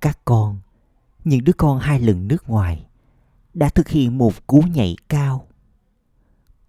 các 0.00 0.18
con 0.24 0.60
những 1.24 1.44
đứa 1.44 1.52
con 1.52 1.78
hai 1.78 2.00
lần 2.00 2.28
nước 2.28 2.48
ngoài 2.48 2.86
đã 3.54 3.68
thực 3.68 3.88
hiện 3.88 4.18
một 4.18 4.46
cú 4.46 4.60
nhảy 4.60 4.96
cao 5.08 5.48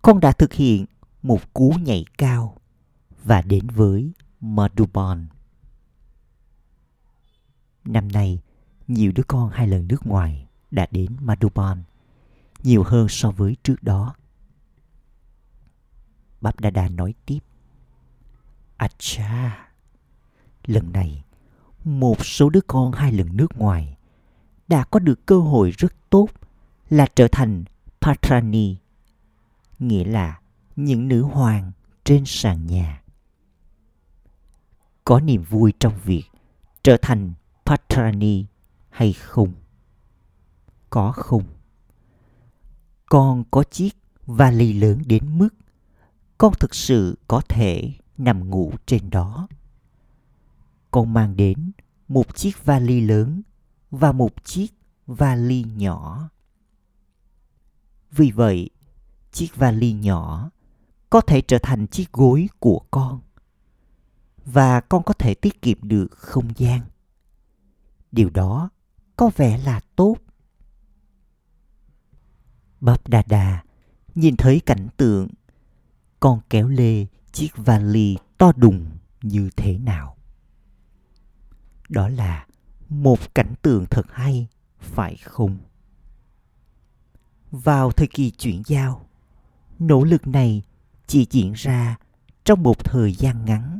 con 0.01 0.19
đã 0.19 0.31
thực 0.31 0.53
hiện 0.53 0.85
một 1.21 1.53
cú 1.53 1.69
nhảy 1.69 2.05
cao 2.17 2.57
và 3.23 3.41
đến 3.41 3.67
với 3.67 4.11
Madhuban. 4.41 5.27
Năm 7.85 8.07
nay, 8.07 8.41
nhiều 8.87 9.11
đứa 9.15 9.23
con 9.27 9.49
hai 9.49 9.67
lần 9.67 9.87
nước 9.87 10.07
ngoài 10.07 10.47
đã 10.71 10.87
đến 10.91 11.17
Madhuban, 11.21 11.83
nhiều 12.63 12.83
hơn 12.83 13.07
so 13.09 13.31
với 13.31 13.55
trước 13.63 13.83
đó. 13.83 14.15
Báp 16.41 16.59
Đa 16.59 16.69
Đa 16.69 16.89
nói 16.89 17.13
tiếp. 17.25 17.39
Acha, 18.77 19.67
lần 20.65 20.91
này, 20.91 21.23
một 21.83 22.25
số 22.25 22.49
đứa 22.49 22.61
con 22.67 22.91
hai 22.91 23.11
lần 23.11 23.37
nước 23.37 23.57
ngoài 23.57 23.97
đã 24.67 24.83
có 24.83 24.99
được 24.99 25.25
cơ 25.25 25.39
hội 25.39 25.71
rất 25.77 25.93
tốt 26.09 26.27
là 26.89 27.07
trở 27.15 27.27
thành 27.27 27.63
Patrani, 28.01 28.77
nghĩa 29.79 30.03
là 30.03 30.39
những 30.75 31.07
nữ 31.07 31.21
hoàng 31.21 31.71
trên 32.03 32.23
sàn 32.25 32.67
nhà. 32.67 33.03
Có 35.03 35.19
niềm 35.19 35.43
vui 35.43 35.73
trong 35.79 35.99
việc 36.03 36.23
trở 36.83 36.97
thành 37.01 37.33
Patrani 37.65 38.45
hay 38.89 39.13
không? 39.13 39.53
Có 40.89 41.11
không? 41.11 41.43
Con 43.05 43.43
có 43.51 43.63
chiếc 43.63 43.95
vali 44.25 44.73
lớn 44.73 45.01
đến 45.05 45.37
mức 45.37 45.49
con 46.37 46.53
thực 46.59 46.75
sự 46.75 47.17
có 47.27 47.41
thể 47.49 47.93
nằm 48.17 48.49
ngủ 48.49 48.73
trên 48.85 49.09
đó. 49.09 49.47
Con 50.91 51.13
mang 51.13 51.35
đến 51.35 51.71
một 52.07 52.35
chiếc 52.35 52.65
vali 52.65 53.01
lớn 53.01 53.41
và 53.91 54.11
một 54.11 54.43
chiếc 54.43 54.67
vali 55.05 55.63
nhỏ. 55.63 56.29
Vì 58.11 58.31
vậy, 58.31 58.69
chiếc 59.31 59.55
vali 59.55 59.93
nhỏ 59.93 60.51
có 61.09 61.21
thể 61.21 61.41
trở 61.41 61.57
thành 61.63 61.87
chiếc 61.87 62.13
gối 62.13 62.49
của 62.59 62.81
con 62.91 63.21
và 64.45 64.81
con 64.81 65.03
có 65.03 65.13
thể 65.13 65.33
tiết 65.33 65.61
kiệm 65.61 65.77
được 65.81 66.07
không 66.11 66.47
gian 66.57 66.81
điều 68.11 68.29
đó 68.29 68.69
có 69.15 69.31
vẻ 69.35 69.57
là 69.57 69.79
tốt 69.95 70.15
bắp 72.79 73.07
đà 73.07 73.23
đà 73.27 73.63
nhìn 74.15 74.37
thấy 74.37 74.61
cảnh 74.65 74.87
tượng 74.97 75.27
con 76.19 76.39
kéo 76.49 76.67
lê 76.67 77.05
chiếc 77.31 77.49
vali 77.55 78.17
to 78.37 78.51
đùng 78.55 78.85
như 79.21 79.49
thế 79.57 79.77
nào. 79.77 80.17
Đó 81.89 82.09
là 82.09 82.47
một 82.89 83.35
cảnh 83.35 83.53
tượng 83.61 83.85
thật 83.85 84.05
hay, 84.11 84.47
phải 84.79 85.17
không? 85.17 85.57
Vào 87.51 87.91
thời 87.91 88.07
kỳ 88.07 88.31
chuyển 88.31 88.61
giao, 88.65 89.09
nỗ 89.79 90.03
lực 90.03 90.27
này 90.27 90.61
chỉ 91.07 91.27
diễn 91.29 91.53
ra 91.53 91.97
trong 92.43 92.63
một 92.63 92.85
thời 92.85 93.13
gian 93.13 93.45
ngắn. 93.45 93.79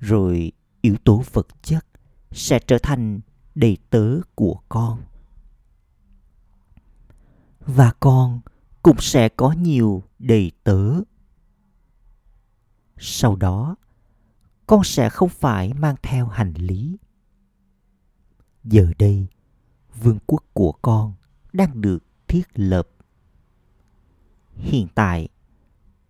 Rồi 0.00 0.52
yếu 0.80 0.96
tố 1.04 1.22
vật 1.32 1.46
chất 1.62 1.86
sẽ 2.32 2.58
trở 2.66 2.78
thành 2.78 3.20
đầy 3.54 3.76
tớ 3.90 4.20
của 4.34 4.60
con. 4.68 5.02
Và 7.60 7.92
con 8.00 8.40
cũng 8.88 9.00
sẽ 9.00 9.28
có 9.28 9.52
nhiều 9.52 10.02
đầy 10.18 10.52
tớ. 10.64 10.94
Sau 12.98 13.36
đó, 13.36 13.76
con 14.66 14.84
sẽ 14.84 15.10
không 15.10 15.28
phải 15.28 15.74
mang 15.74 15.94
theo 16.02 16.26
hành 16.26 16.54
lý. 16.54 16.98
Giờ 18.64 18.92
đây, 18.98 19.26
vương 20.00 20.18
quốc 20.26 20.44
của 20.52 20.72
con 20.72 21.14
đang 21.52 21.80
được 21.80 22.04
thiết 22.28 22.42
lập. 22.54 22.88
Hiện 24.54 24.86
tại, 24.94 25.28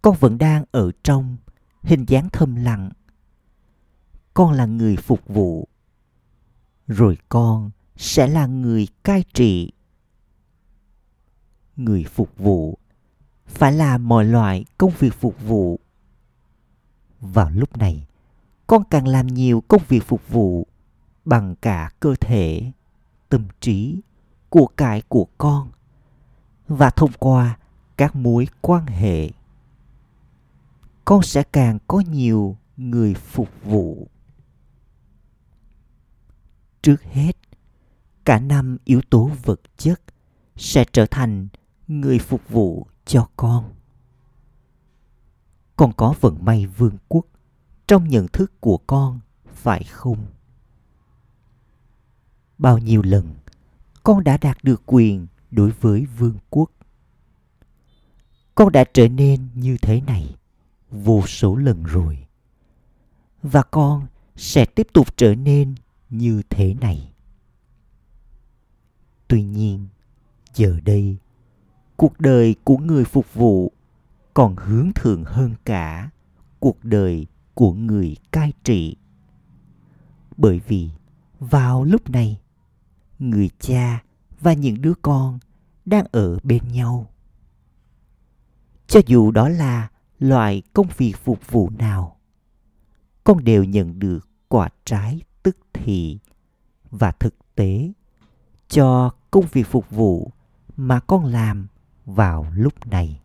con 0.03 0.17
vẫn 0.21 0.39
đang 0.39 0.65
ở 0.71 0.91
trong 1.03 1.37
hình 1.83 2.05
dáng 2.09 2.29
thầm 2.33 2.57
lặng. 2.57 2.91
Con 4.35 4.53
là 4.53 4.67
người 4.67 4.97
phục 4.97 5.29
vụ. 5.29 5.69
Rồi 6.87 7.19
con 7.29 7.71
sẽ 7.97 8.29
là 8.29 8.47
người 8.47 8.89
cai 9.05 9.25
trị 9.35 9.73
người 11.79 12.05
phục 12.05 12.39
vụ, 12.39 12.79
phải 13.47 13.73
là 13.73 13.99
mọi 13.99 14.25
loại 14.25 14.65
công 14.79 14.93
việc 14.99 15.15
phục 15.15 15.43
vụ. 15.43 15.81
Vào 17.21 17.51
lúc 17.51 17.77
này, 17.77 18.07
con 18.67 18.83
càng 18.91 19.09
làm 19.09 19.27
nhiều 19.27 19.63
công 19.69 19.83
việc 19.89 20.05
phục 20.05 20.29
vụ 20.29 20.67
bằng 21.25 21.55
cả 21.55 21.91
cơ 22.01 22.15
thể, 22.21 22.73
tâm 23.29 23.47
trí 23.61 24.01
của 24.49 24.67
cải 24.67 25.03
của 25.09 25.27
con 25.39 25.71
và 26.69 26.91
thông 26.91 27.13
qua 27.19 27.59
các 27.97 28.17
mối 28.17 28.49
quan 28.61 28.87
hệ. 28.87 29.31
Con 31.05 31.23
sẽ 31.23 31.43
càng 31.43 31.79
có 31.87 32.03
nhiều 32.11 32.57
người 32.77 33.15
phục 33.15 33.49
vụ. 33.65 34.09
Trước 36.83 37.03
hết, 37.03 37.37
cả 38.25 38.39
năm 38.39 38.77
yếu 38.85 39.01
tố 39.11 39.31
vật 39.45 39.61
chất 39.77 40.01
sẽ 40.57 40.85
trở 40.93 41.07
thành 41.07 41.49
người 41.89 42.19
phục 42.19 42.49
vụ 42.49 42.87
cho 43.05 43.29
con. 43.37 43.75
Con 45.77 45.93
có 45.97 46.15
vận 46.21 46.45
may 46.45 46.67
vương 46.67 46.99
quốc, 47.09 47.27
trong 47.87 48.09
nhận 48.09 48.29
thức 48.29 48.53
của 48.61 48.79
con, 48.87 49.21
phải 49.47 49.85
không? 49.85 50.27
Bao 52.59 52.79
nhiêu 52.79 53.03
lần 53.03 53.35
con 54.09 54.25
đã 54.25 54.37
đạt 54.37 54.65
được 54.65 54.83
quyền 54.87 55.27
đối 55.51 55.71
với 55.71 56.07
vương 56.07 56.39
quốc? 56.51 56.71
Con 58.55 58.73
đã 58.73 58.85
trở 58.93 59.09
nên 59.09 59.49
như 59.55 59.77
thế 59.83 60.01
này 60.01 60.37
vô 60.91 61.27
số 61.27 61.57
lần 61.57 61.83
rồi. 61.83 62.27
Và 63.43 63.63
con 63.63 64.07
sẽ 64.37 64.65
tiếp 64.65 64.89
tục 64.93 65.17
trở 65.17 65.35
nên 65.35 65.75
như 66.11 66.43
thế 66.51 66.75
này. 66.75 67.13
Tuy 69.29 69.43
nhiên, 69.43 69.87
giờ 70.55 70.81
đây 70.85 71.17
cuộc 71.99 72.21
đời 72.21 72.55
của 72.65 72.77
người 72.77 73.05
phục 73.05 73.35
vụ 73.35 73.73
còn 74.35 74.57
hướng 74.57 74.93
thượng 74.95 75.25
hơn 75.25 75.55
cả 75.65 76.11
cuộc 76.61 76.85
đời 76.85 77.27
của 77.55 77.73
người 77.73 78.17
cai 78.33 78.53
trị. 78.65 78.97
Bởi 80.37 80.61
vì 80.69 80.91
vào 81.41 81.85
lúc 81.85 82.11
này, 82.11 82.41
người 83.19 83.51
cha 83.59 84.03
và 84.41 84.53
những 84.53 84.83
đứa 84.83 84.93
con 85.03 85.39
đang 85.85 86.05
ở 86.13 86.39
bên 86.43 86.69
nhau. 86.69 87.07
Cho 88.87 89.01
dù 89.07 89.31
đó 89.31 89.49
là 89.49 89.89
loại 90.19 90.63
công 90.73 90.87
việc 90.97 91.15
phục 91.25 91.51
vụ 91.51 91.71
nào, 91.79 92.17
con 93.25 93.45
đều 93.45 93.65
nhận 93.65 93.99
được 93.99 94.29
quả 94.49 94.69
trái 94.85 95.21
tức 95.43 95.57
thì 95.73 96.19
và 96.91 97.13
thực 97.13 97.35
tế 97.55 97.93
cho 98.69 99.11
công 99.31 99.47
việc 99.53 99.67
phục 99.67 99.91
vụ 99.91 100.33
mà 100.77 101.01
con 101.01 101.25
làm 101.25 101.67
vào 102.09 102.47
lúc 102.55 102.87
này. 102.87 103.21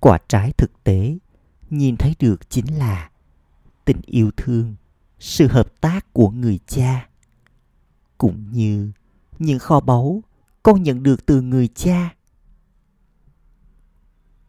Quả 0.00 0.18
trái 0.28 0.52
thực 0.52 0.84
tế, 0.84 1.18
nhìn 1.70 1.96
thấy 1.96 2.14
được 2.18 2.50
chính 2.50 2.78
là 2.78 3.10
tình 3.84 4.00
yêu 4.06 4.30
thương, 4.36 4.74
sự 5.18 5.48
hợp 5.48 5.80
tác 5.80 6.12
của 6.12 6.30
người 6.30 6.58
cha. 6.66 7.08
Cũng 8.18 8.52
như 8.52 8.92
những 9.38 9.58
kho 9.58 9.80
báu 9.80 10.22
con 10.62 10.82
nhận 10.82 11.02
được 11.02 11.26
từ 11.26 11.40
người 11.40 11.68
cha. 11.68 12.14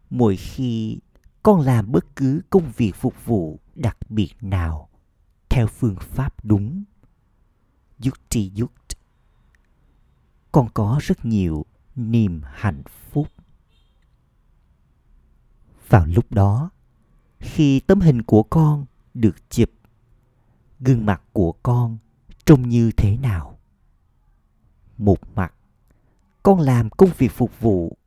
Mỗi 0.09 0.35
khi 0.35 0.99
con 1.43 1.61
làm 1.61 1.91
bất 1.91 2.15
cứ 2.15 2.41
công 2.49 2.71
việc 2.77 2.95
phục 2.95 3.25
vụ 3.25 3.59
đặc 3.75 3.97
biệt 4.09 4.33
nào, 4.41 4.89
theo 5.49 5.67
phương 5.67 5.95
pháp 5.99 6.45
đúng 6.45 6.83
yukti 8.05 8.51
yukt 8.59 8.85
con 10.55 10.69
có 10.73 10.99
rất 11.01 11.25
nhiều 11.25 11.65
niềm 11.95 12.41
hạnh 12.45 12.83
phúc. 13.11 13.27
Vào 15.89 16.05
lúc 16.05 16.31
đó, 16.31 16.69
khi 17.39 17.79
tấm 17.79 17.99
hình 17.99 18.21
của 18.21 18.43
con 18.43 18.85
được 19.13 19.49
chụp, 19.49 19.69
gương 20.79 21.05
mặt 21.05 21.21
của 21.33 21.51
con 21.51 21.97
trông 22.45 22.69
như 22.69 22.91
thế 22.97 23.17
nào? 23.17 23.59
Một 24.97 25.19
mặt, 25.35 25.53
con 26.43 26.59
làm 26.59 26.89
công 26.89 27.09
việc 27.17 27.31
phục 27.31 27.59
vụ. 27.59 27.97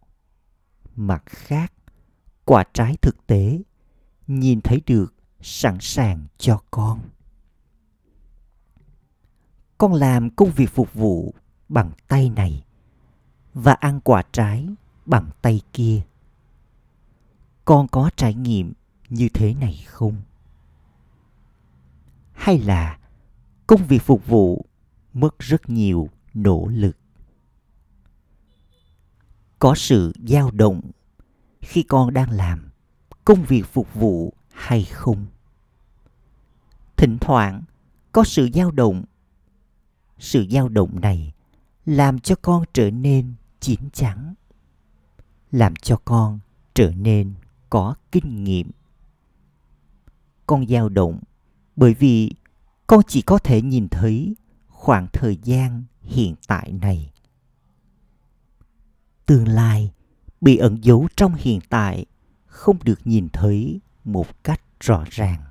Mặt 0.97 1.23
khác, 1.27 1.73
quả 2.45 2.65
trái 2.73 2.97
thực 3.03 3.27
tế, 3.27 3.63
nhìn 4.27 4.61
thấy 4.61 4.83
được 4.87 5.15
sẵn 5.41 5.79
sàng 5.81 6.27
cho 6.39 6.63
con. 6.71 7.01
Con 9.79 9.95
làm 9.95 10.31
công 10.31 10.51
việc 10.51 10.71
phục 10.71 10.95
vụ 10.95 11.35
bằng 11.69 11.93
tay 12.09 12.31
này 12.31 12.65
và 13.61 13.73
ăn 13.73 14.01
quả 14.01 14.23
trái 14.33 14.69
bằng 15.07 15.31
tay 15.43 15.61
kia. 15.73 16.01
Con 17.65 17.89
có 17.89 18.11
trải 18.17 18.35
nghiệm 18.35 18.73
như 19.09 19.29
thế 19.35 19.55
này 19.55 19.85
không? 19.87 20.17
Hay 22.33 22.59
là 22.59 22.99
công 23.67 23.85
việc 23.87 24.03
phục 24.03 24.27
vụ 24.27 24.65
mất 25.13 25.39
rất 25.39 25.71
nhiều 25.71 26.09
nỗ 26.35 26.69
lực? 26.73 26.97
Có 29.59 29.75
sự 29.75 30.13
dao 30.27 30.51
động 30.51 30.81
khi 31.61 31.83
con 31.83 32.15
đang 32.15 32.31
làm 32.31 32.71
công 33.25 33.45
việc 33.45 33.63
phục 33.73 33.95
vụ 33.95 34.33
hay 34.53 34.85
không? 34.85 35.27
Thỉnh 36.97 37.19
thoảng 37.21 37.63
có 38.13 38.25
sự 38.25 38.49
dao 38.55 38.71
động. 38.71 39.05
Sự 40.19 40.47
dao 40.51 40.69
động 40.69 41.01
này 41.01 41.33
làm 41.87 42.21
cho 42.21 42.35
con 42.43 42.65
trở 42.73 42.91
nên 42.91 43.35
chín 43.61 43.81
chắn 43.93 44.35
làm 45.51 45.77
cho 45.77 45.97
con 46.05 46.39
trở 46.75 46.91
nên 46.91 47.35
có 47.71 47.95
kinh 48.13 48.45
nghiệm. 48.45 48.71
Con 50.47 50.67
dao 50.67 50.89
động 50.89 51.21
bởi 51.77 51.95
vì 51.95 52.33
con 52.87 53.01
chỉ 53.09 53.23
có 53.23 53.39
thể 53.39 53.63
nhìn 53.63 53.89
thấy 53.89 54.37
khoảng 54.69 55.07
thời 55.13 55.39
gian 55.43 55.85
hiện 56.03 56.35
tại 56.47 56.73
này. 56.73 57.11
Tương 59.27 59.49
lai 59.49 59.93
bị 60.41 60.57
ẩn 60.57 60.85
giấu 60.85 61.09
trong 61.17 61.35
hiện 61.35 61.61
tại 61.69 62.07
không 62.47 62.79
được 62.85 63.01
nhìn 63.05 63.29
thấy 63.29 63.81
một 64.05 64.45
cách 64.45 64.61
rõ 64.81 65.05
ràng. 65.11 65.43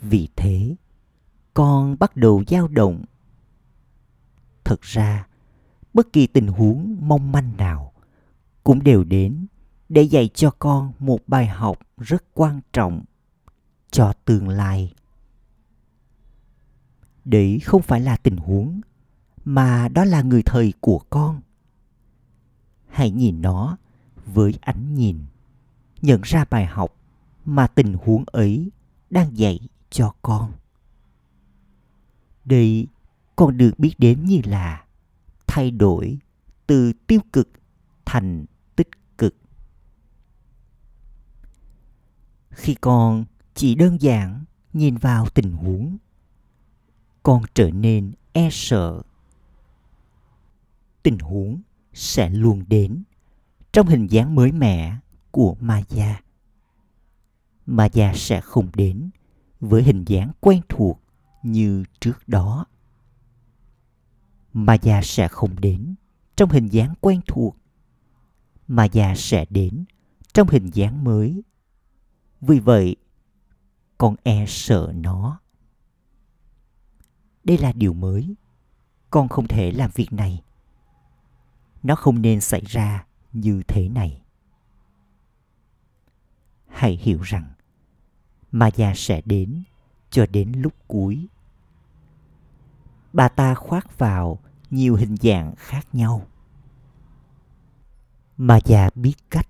Vì 0.00 0.28
thế, 0.36 0.76
con 1.54 1.96
bắt 1.98 2.16
đầu 2.16 2.44
dao 2.48 2.68
động. 2.68 3.04
Thật 4.64 4.82
ra 4.82 5.27
bất 5.94 6.12
kỳ 6.12 6.26
tình 6.26 6.46
huống 6.46 6.96
mong 7.00 7.32
manh 7.32 7.56
nào 7.56 7.92
cũng 8.64 8.82
đều 8.82 9.04
đến 9.04 9.46
để 9.88 10.02
dạy 10.02 10.28
cho 10.34 10.50
con 10.58 10.92
một 10.98 11.20
bài 11.26 11.46
học 11.46 11.78
rất 11.98 12.24
quan 12.34 12.60
trọng 12.72 13.04
cho 13.90 14.12
tương 14.24 14.48
lai. 14.48 14.94
Đấy 17.24 17.60
không 17.64 17.82
phải 17.82 18.00
là 18.00 18.16
tình 18.16 18.36
huống, 18.36 18.80
mà 19.44 19.88
đó 19.88 20.04
là 20.04 20.22
người 20.22 20.42
thầy 20.42 20.72
của 20.80 20.98
con. 21.10 21.40
Hãy 22.88 23.10
nhìn 23.10 23.42
nó 23.42 23.76
với 24.26 24.54
ánh 24.60 24.94
nhìn, 24.94 25.18
nhận 26.02 26.20
ra 26.24 26.44
bài 26.50 26.66
học 26.66 26.96
mà 27.44 27.66
tình 27.66 27.94
huống 28.04 28.24
ấy 28.26 28.70
đang 29.10 29.36
dạy 29.38 29.60
cho 29.90 30.14
con. 30.22 30.52
Đây 32.44 32.86
con 33.36 33.56
được 33.56 33.78
biết 33.78 33.94
đến 33.98 34.24
như 34.24 34.40
là 34.44 34.84
thay 35.48 35.70
đổi 35.70 36.18
từ 36.66 36.92
tiêu 37.06 37.20
cực 37.32 37.48
thành 38.04 38.44
tích 38.76 38.88
cực. 39.18 39.34
Khi 42.50 42.74
con 42.74 43.24
chỉ 43.54 43.74
đơn 43.74 44.00
giản 44.00 44.44
nhìn 44.72 44.96
vào 44.96 45.26
tình 45.34 45.52
huống, 45.52 45.96
con 47.22 47.42
trở 47.54 47.70
nên 47.70 48.12
e 48.32 48.48
sợ. 48.52 49.02
Tình 51.02 51.18
huống 51.18 51.60
sẽ 51.92 52.30
luôn 52.30 52.64
đến 52.68 53.02
trong 53.72 53.86
hình 53.86 54.06
dáng 54.06 54.34
mới 54.34 54.52
mẻ 54.52 54.96
của 55.30 55.56
ma 55.60 55.82
gia 55.88 56.20
ma 57.68 57.88
gia 57.92 58.12
sẽ 58.14 58.40
không 58.40 58.70
đến 58.74 59.10
với 59.60 59.82
hình 59.82 60.04
dáng 60.04 60.32
quen 60.40 60.60
thuộc 60.68 61.00
như 61.42 61.84
trước 62.00 62.28
đó 62.28 62.66
ma 64.52 64.74
già 64.74 65.00
sẽ 65.02 65.28
không 65.28 65.60
đến. 65.60 65.94
Trong 66.36 66.50
hình 66.50 66.68
dáng 66.68 66.94
quen 67.00 67.20
thuộc 67.26 67.56
ma 68.68 68.84
già 68.84 69.14
sẽ 69.16 69.44
đến. 69.50 69.84
Trong 70.32 70.48
hình 70.48 70.70
dáng 70.74 71.04
mới. 71.04 71.42
Vì 72.40 72.58
vậy, 72.58 72.96
con 73.98 74.14
e 74.22 74.44
sợ 74.48 74.92
nó. 74.94 75.40
Đây 77.44 77.58
là 77.58 77.72
điều 77.72 77.92
mới. 77.92 78.34
Con 79.10 79.28
không 79.28 79.48
thể 79.48 79.72
làm 79.72 79.90
việc 79.94 80.12
này. 80.12 80.42
Nó 81.82 81.94
không 81.94 82.22
nên 82.22 82.40
xảy 82.40 82.60
ra 82.60 83.06
như 83.32 83.62
thế 83.68 83.88
này. 83.88 84.22
Hãy 86.66 86.96
hiểu 86.96 87.20
rằng 87.22 87.52
ma 88.52 88.70
già 88.76 88.92
sẽ 88.96 89.20
đến 89.24 89.62
cho 90.10 90.26
đến 90.26 90.52
lúc 90.56 90.72
cuối 90.86 91.28
bà 93.18 93.28
ta 93.28 93.54
khoác 93.54 93.98
vào 93.98 94.38
nhiều 94.70 94.96
hình 94.96 95.16
dạng 95.16 95.54
khác 95.56 95.86
nhau. 95.92 96.26
Mà 98.36 98.58
già 98.64 98.90
biết 98.94 99.14
cách 99.30 99.48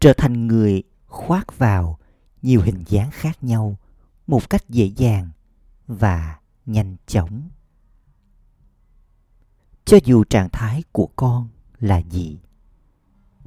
trở 0.00 0.12
thành 0.12 0.46
người 0.46 0.82
khoác 1.06 1.58
vào 1.58 1.98
nhiều 2.42 2.62
hình 2.62 2.84
dáng 2.88 3.10
khác 3.10 3.44
nhau 3.44 3.76
một 4.26 4.50
cách 4.50 4.68
dễ 4.68 4.84
dàng 4.84 5.30
và 5.86 6.38
nhanh 6.66 6.96
chóng. 7.06 7.48
Cho 9.84 9.98
dù 10.04 10.24
trạng 10.24 10.48
thái 10.52 10.84
của 10.92 11.08
con 11.16 11.48
là 11.78 11.98
gì, 11.98 12.38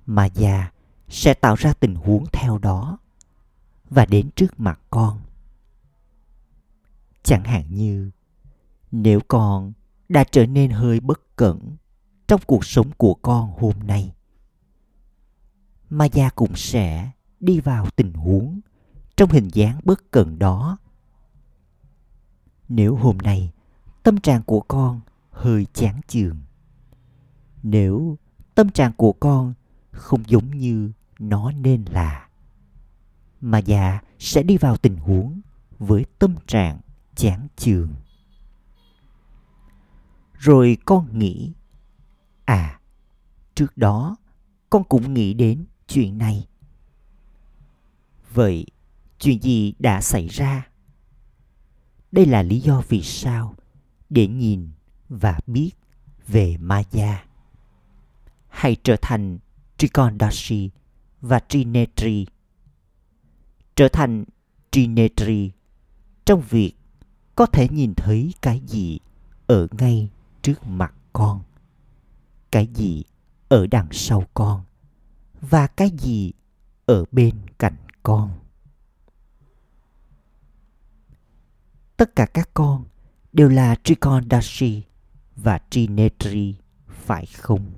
mà 0.06 0.26
già 0.26 0.72
sẽ 1.10 1.34
tạo 1.34 1.56
ra 1.56 1.74
tình 1.74 1.96
huống 1.96 2.26
theo 2.32 2.58
đó 2.58 2.98
và 3.90 4.06
đến 4.06 4.30
trước 4.36 4.60
mặt 4.60 4.80
con. 4.90 5.22
Chẳng 7.24 7.44
hạn 7.44 7.66
như 7.70 8.12
nếu 8.96 9.20
con 9.28 9.74
đã 10.10 10.24
trở 10.24 10.46
nên 10.46 10.72
hơi 10.72 11.00
bất 11.00 11.36
cẩn 11.36 11.76
trong 12.28 12.42
cuộc 12.48 12.66
sống 12.66 12.92
của 12.98 13.14
con 13.14 13.54
hôm 13.60 13.74
nay 13.84 14.14
mà 15.90 16.06
gia 16.06 16.30
cũng 16.30 16.56
sẽ 16.56 17.12
đi 17.40 17.60
vào 17.60 17.88
tình 17.96 18.14
huống 18.14 18.60
trong 19.16 19.30
hình 19.30 19.50
dáng 19.54 19.80
bất 19.84 20.12
cẩn 20.12 20.40
đó. 20.40 20.78
Nếu 22.70 22.96
hôm 22.96 23.18
nay 23.18 23.52
tâm 24.04 24.18
trạng 24.20 24.44
của 24.44 24.62
con 24.62 25.02
hơi 25.32 25.66
chán 25.74 26.02
chường, 26.08 26.38
nếu 27.64 28.18
tâm 28.56 28.70
trạng 28.70 28.94
của 28.94 29.14
con 29.14 29.54
không 29.92 30.24
giống 30.28 30.58
như 30.58 30.92
nó 31.20 31.52
nên 31.52 31.86
là 31.86 32.28
mà 33.42 33.58
già 33.58 34.00
sẽ 34.20 34.44
đi 34.44 34.58
vào 34.58 34.78
tình 34.78 34.98
huống 34.98 35.42
với 35.80 36.06
tâm 36.20 36.36
trạng 36.48 36.80
chán 37.16 37.48
chường 37.56 37.90
rồi 40.44 40.78
con 40.86 41.20
nghĩ 41.20 41.54
à 42.46 42.80
trước 43.56 43.78
đó 43.78 44.16
con 44.70 44.84
cũng 44.84 45.14
nghĩ 45.14 45.34
đến 45.34 45.66
chuyện 45.88 46.18
này. 46.18 46.48
Vậy 48.34 48.66
chuyện 49.20 49.42
gì 49.42 49.74
đã 49.80 50.02
xảy 50.02 50.28
ra? 50.28 50.68
Đây 52.12 52.26
là 52.26 52.44
lý 52.44 52.60
do 52.60 52.84
vì 52.90 53.02
sao 53.02 53.56
để 54.10 54.28
nhìn 54.28 54.70
và 55.10 55.40
biết 55.48 55.72
về 56.28 56.58
maya 56.58 57.26
hay 58.48 58.76
trở 58.84 58.96
thành 59.02 59.40
trikondashi 59.78 60.70
và 61.22 61.40
trinetri 61.40 62.26
trở 63.76 63.88
thành 63.88 64.26
trinetri 64.72 65.52
trong 66.26 66.42
việc 66.50 66.74
có 67.36 67.46
thể 67.46 67.68
nhìn 67.70 67.94
thấy 67.96 68.34
cái 68.42 68.62
gì 68.68 69.00
ở 69.48 69.68
ngay 69.72 70.10
trước 70.44 70.68
mặt 70.68 70.94
con 71.14 71.42
cái 72.52 72.68
gì 72.68 73.04
ở 73.50 73.68
đằng 73.68 73.88
sau 73.92 74.24
con 74.34 74.64
và 75.42 75.68
cái 75.68 75.90
gì 76.00 76.34
ở 76.86 77.06
bên 77.12 77.36
cạnh 77.58 77.76
con 78.04 78.40
tất 81.98 82.16
cả 82.16 82.26
các 82.26 82.50
con 82.54 82.86
đều 83.34 83.50
là 83.50 83.76
Trikondashi 83.84 84.84
và 85.36 85.60
Trinetri, 85.70 86.56
phải 86.88 87.26
không? 87.26 87.72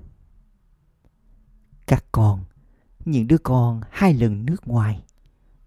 Các 1.87 2.05
con, 2.11 2.43
những 3.05 3.27
đứa 3.27 3.37
con 3.37 3.81
hai 3.91 4.13
lần 4.13 4.45
nước 4.45 4.67
ngoài, 4.67 5.03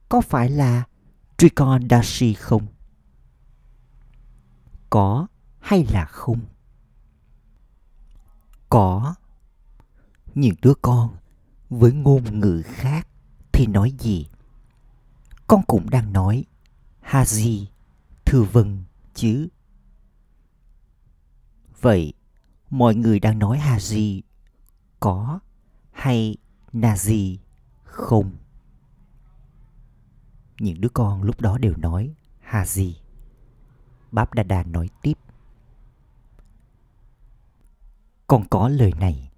có 0.09 0.21
phải 0.21 0.51
là 0.51 0.85
Trikondashi 1.37 2.35
không? 2.35 2.67
Có 4.91 5.27
hay 5.59 5.87
là 5.93 6.05
không? 6.05 6.41
Có. 8.69 9.15
Những 10.35 10.55
đứa 10.63 10.75
con 10.83 11.17
với 11.71 11.93
ngôn 11.93 12.41
ngữ 12.41 12.63
khác 12.65 13.09
thì 13.53 13.67
nói 13.67 13.93
gì? 13.99 14.27
Con 15.47 15.63
cũng 15.67 15.91
đang 15.91 16.13
nói 16.13 16.45
hà 17.01 17.25
gì 17.25 17.69
thừa 18.25 18.43
vâng 18.43 18.85
chứ. 19.15 19.49
Vậy, 21.81 22.13
mọi 22.71 22.95
người 22.95 23.21
đang 23.21 23.39
nói 23.39 23.59
Haji 23.59 24.21
có 25.01 25.41
hay 25.93 26.37
Nazi 26.73 27.37
không? 27.85 28.37
Những 30.61 30.81
đứa 30.81 30.89
con 30.89 31.23
lúc 31.23 31.41
đó 31.41 31.59
đều 31.59 31.75
nói 31.77 32.15
Haji. 32.51 32.93
Báp 34.13 34.35
Đa 34.35 34.43
Đa 34.43 34.63
nói 34.63 34.89
tiếp. 35.03 35.15
Còn 38.29 38.49
có 38.49 38.69
lời 38.69 38.93
này, 39.01 39.31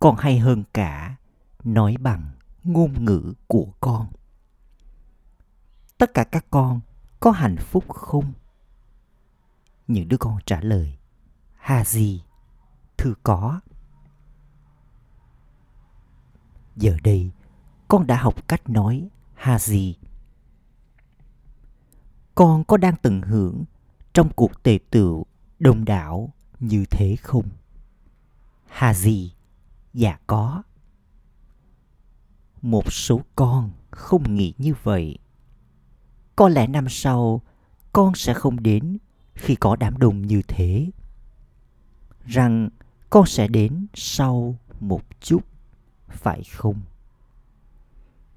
còn 0.00 0.16
hay 0.16 0.38
hơn 0.38 0.64
cả 0.74 1.16
nói 1.64 1.96
bằng 2.00 2.30
ngôn 2.64 3.04
ngữ 3.04 3.34
của 3.46 3.66
con. 3.80 4.06
Tất 5.98 6.14
cả 6.14 6.24
các 6.24 6.46
con 6.50 6.80
có 7.20 7.30
hạnh 7.30 7.56
phúc 7.56 7.84
không? 7.88 8.32
Những 9.86 10.08
đứa 10.08 10.16
con 10.16 10.38
trả 10.46 10.60
lời, 10.60 10.98
Hà 11.56 11.84
gì? 11.84 12.22
Thưa 12.98 13.14
có. 13.22 13.60
Giờ 16.76 16.96
đây, 17.04 17.30
con 17.88 18.06
đã 18.06 18.16
học 18.16 18.48
cách 18.48 18.70
nói 18.70 19.08
Hà 19.34 19.58
gì? 19.58 19.96
Con 22.34 22.64
có 22.64 22.76
đang 22.76 22.94
tận 23.02 23.22
hưởng 23.22 23.64
trong 24.12 24.32
cuộc 24.36 24.62
tề 24.62 24.78
tựu 24.90 25.26
đông 25.58 25.84
đảo 25.84 26.32
như 26.60 26.84
thế 26.90 27.16
không? 27.16 27.48
Hà 28.72 28.94
gì? 28.94 29.32
Dạ 29.94 30.18
có. 30.26 30.62
Một 32.62 32.92
số 32.92 33.20
con 33.36 33.70
không 33.90 34.34
nghĩ 34.34 34.52
như 34.58 34.74
vậy. 34.82 35.18
Có 36.36 36.48
lẽ 36.48 36.66
năm 36.66 36.88
sau 36.88 37.40
con 37.92 38.14
sẽ 38.14 38.34
không 38.34 38.62
đến 38.62 38.98
khi 39.34 39.54
có 39.54 39.76
đám 39.76 39.98
đông 39.98 40.26
như 40.26 40.42
thế. 40.48 40.90
Rằng 42.26 42.68
con 43.10 43.26
sẽ 43.26 43.48
đến 43.48 43.86
sau 43.94 44.58
một 44.80 45.02
chút, 45.20 45.40
phải 46.08 46.42
không? 46.52 46.80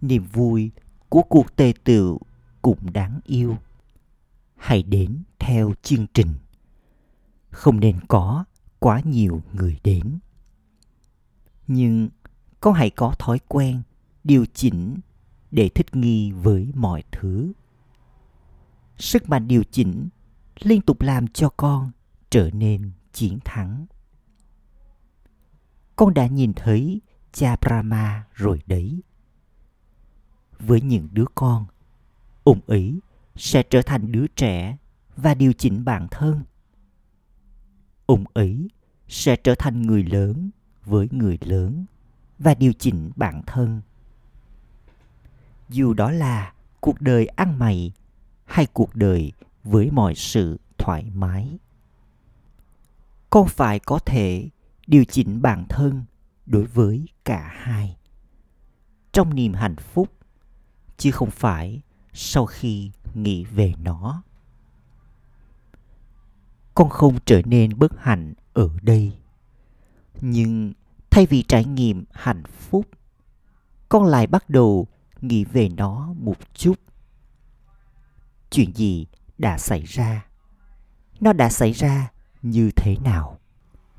Niềm 0.01 0.25
vui 0.33 0.71
của 1.09 1.21
cuộc 1.21 1.55
tề 1.55 1.73
tựu 1.83 2.19
cũng 2.61 2.93
đáng 2.93 3.19
yêu. 3.25 3.57
Hãy 4.55 4.83
đến 4.83 5.23
theo 5.39 5.73
chương 5.81 6.07
trình. 6.13 6.33
Không 7.49 7.79
nên 7.79 7.99
có 8.07 8.45
quá 8.79 9.01
nhiều 9.05 9.41
người 9.53 9.79
đến 9.83 10.19
nhưng 11.67 12.09
con 12.61 12.73
hãy 12.73 12.89
có 12.89 13.15
thói 13.19 13.39
quen 13.47 13.81
điều 14.23 14.45
chỉnh 14.53 14.97
để 15.51 15.69
thích 15.69 15.95
nghi 15.95 16.31
với 16.31 16.71
mọi 16.75 17.03
thứ? 17.11 17.53
Sức 18.97 19.29
mạnh 19.29 19.47
điều 19.47 19.63
chỉnh 19.71 20.09
liên 20.59 20.81
tục 20.81 21.01
làm 21.01 21.27
cho 21.27 21.49
con 21.49 21.91
trở 22.29 22.49
nên 22.53 22.91
chiến 23.13 23.39
thắng. 23.45 23.85
Con 25.95 26.13
đã 26.13 26.27
nhìn 26.27 26.53
thấy 26.53 27.01
cha 27.31 27.55
brahma 27.61 28.27
rồi 28.33 28.61
đấy. 28.65 29.01
Với 30.59 30.81
những 30.81 31.07
đứa 31.11 31.25
con, 31.35 31.65
ông 32.43 32.59
ấy 32.67 32.99
sẽ 33.35 33.63
trở 33.63 33.81
thành 33.81 34.11
đứa 34.11 34.27
trẻ 34.27 34.77
và 35.15 35.33
điều 35.33 35.53
chỉnh 35.53 35.85
bản 35.85 36.07
thân. 36.11 36.43
Ông 38.05 38.23
ấy 38.33 38.69
sẽ 39.07 39.35
trở 39.35 39.55
thành 39.55 39.81
người 39.81 40.03
lớn 40.03 40.49
với 40.85 41.07
người 41.11 41.37
lớn 41.41 41.85
và 42.39 42.53
điều 42.53 42.73
chỉnh 42.73 43.11
bản 43.15 43.41
thân. 43.47 43.81
Dù 45.69 45.93
đó 45.93 46.11
là 46.11 46.53
cuộc 46.81 47.01
đời 47.01 47.27
ăn 47.27 47.59
mày 47.59 47.91
hay 48.45 48.67
cuộc 48.73 48.95
đời 48.95 49.31
với 49.63 49.91
mọi 49.91 50.15
sự 50.15 50.59
thoải 50.77 51.11
mái, 51.13 51.57
con 53.29 53.47
phải 53.47 53.79
có 53.79 53.99
thể 53.99 54.49
điều 54.87 55.05
chỉnh 55.05 55.41
bản 55.41 55.65
thân 55.69 56.05
đối 56.45 56.63
với 56.63 57.05
cả 57.23 57.51
hai 57.53 57.97
trong 59.11 59.35
niềm 59.35 59.53
hạnh 59.53 59.75
phúc, 59.75 60.09
chứ 60.97 61.11
không 61.11 61.31
phải 61.31 61.81
sau 62.13 62.45
khi 62.45 62.91
nghĩ 63.13 63.43
về 63.43 63.73
nó. 63.83 64.23
Con 66.75 66.89
không 66.89 67.17
trở 67.25 67.41
nên 67.45 67.79
bất 67.79 67.91
hạnh 67.99 68.33
ở 68.53 68.69
đây 68.81 69.13
nhưng 70.21 70.73
thay 71.09 71.25
vì 71.25 71.43
trải 71.43 71.65
nghiệm 71.65 72.05
hạnh 72.11 72.43
phúc, 72.45 72.85
con 73.89 74.05
lại 74.05 74.27
bắt 74.27 74.49
đầu 74.49 74.87
nghĩ 75.21 75.43
về 75.43 75.69
nó 75.69 76.13
một 76.19 76.37
chút. 76.53 76.79
Chuyện 78.49 78.75
gì 78.75 79.07
đã 79.37 79.57
xảy 79.57 79.81
ra? 79.81 80.25
Nó 81.19 81.33
đã 81.33 81.49
xảy 81.49 81.71
ra 81.71 82.11
như 82.41 82.71
thế 82.75 82.97
nào? 82.97 83.39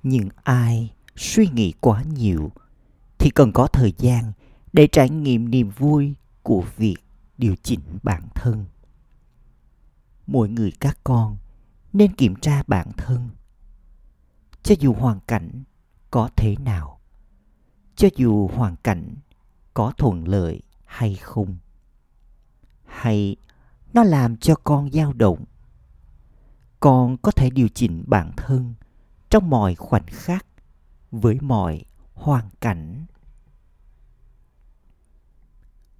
Nhưng 0.03 0.29
ai 0.43 0.95
suy 1.17 1.49
nghĩ 1.49 1.73
quá 1.81 2.03
nhiều 2.03 2.51
thì 3.19 3.31
cần 3.31 3.53
có 3.53 3.67
thời 3.67 3.95
gian 3.99 4.33
để 4.73 4.87
trải 4.93 5.11
nghiệm 5.11 5.51
niềm 5.51 5.71
vui 5.71 6.14
của 6.43 6.64
việc 6.77 6.97
điều 7.39 7.55
chỉnh 7.62 7.81
bản 8.03 8.23
thân. 8.35 8.64
Mỗi 10.27 10.49
người 10.49 10.73
các 10.81 10.99
con 11.05 11.37
nên 11.93 12.14
kiểm 12.14 12.37
tra 12.37 12.62
bản 12.67 12.93
thân. 12.97 13.31
Cho 14.62 14.75
dù 14.79 14.93
hoàn 14.93 15.21
cảnh 15.27 15.64
có 16.17 16.29
thế 16.37 16.57
nào. 16.57 17.01
Cho 17.97 18.09
dù 18.17 18.49
hoàn 18.49 18.77
cảnh 18.77 19.14
có 19.75 19.93
thuận 19.99 20.29
lợi 20.29 20.62
hay 20.85 21.14
không, 21.14 21.57
hay 22.87 23.37
nó 23.93 24.03
làm 24.03 24.37
cho 24.37 24.55
con 24.64 24.91
dao 24.91 25.12
động, 25.12 25.45
con 26.81 27.17
có 27.17 27.31
thể 27.31 27.51
điều 27.51 27.69
chỉnh 27.69 28.05
bản 28.07 28.33
thân 28.37 28.75
trong 29.31 29.51
mọi 29.51 29.75
khoảnh 29.75 30.07
khắc 30.07 30.47
với 31.11 31.39
mọi 31.41 31.85
hoàn 32.14 32.51
cảnh. 32.61 33.07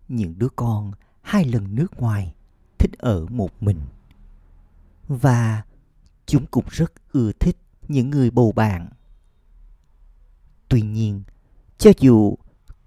Những 0.09 0.39
đứa 0.39 0.49
con 0.57 0.93
hai 1.23 1.45
lần 1.45 1.75
nước 1.75 2.01
ngoài 2.01 2.35
thích 2.79 2.93
ở 2.99 3.27
một 3.27 3.63
mình 3.63 3.81
và 5.09 5.63
chúng 6.27 6.47
cũng 6.47 6.65
rất 6.69 6.93
ưa 7.13 7.33
thích 7.33 7.57
những 7.89 8.11
người 8.11 8.31
bầu 8.31 8.53
bạn 8.53 8.89
tuy 10.69 10.83
nhiên, 10.83 11.23
cho 11.79 11.91
dù 11.99 12.35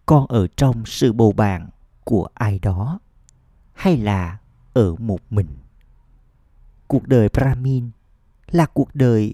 con 0.05 0.27
ở 0.27 0.47
trong 0.47 0.85
sự 0.85 1.13
bầu 1.13 1.31
bạn 1.31 1.69
của 2.03 2.27
ai 2.33 2.59
đó, 2.59 2.99
hay 3.73 3.97
là 3.97 4.37
ở 4.73 4.95
một 4.95 5.19
mình, 5.29 5.47
cuộc 6.87 7.07
đời 7.07 7.29
brahmin 7.33 7.91
là 8.47 8.65
cuộc 8.65 8.95
đời 8.95 9.33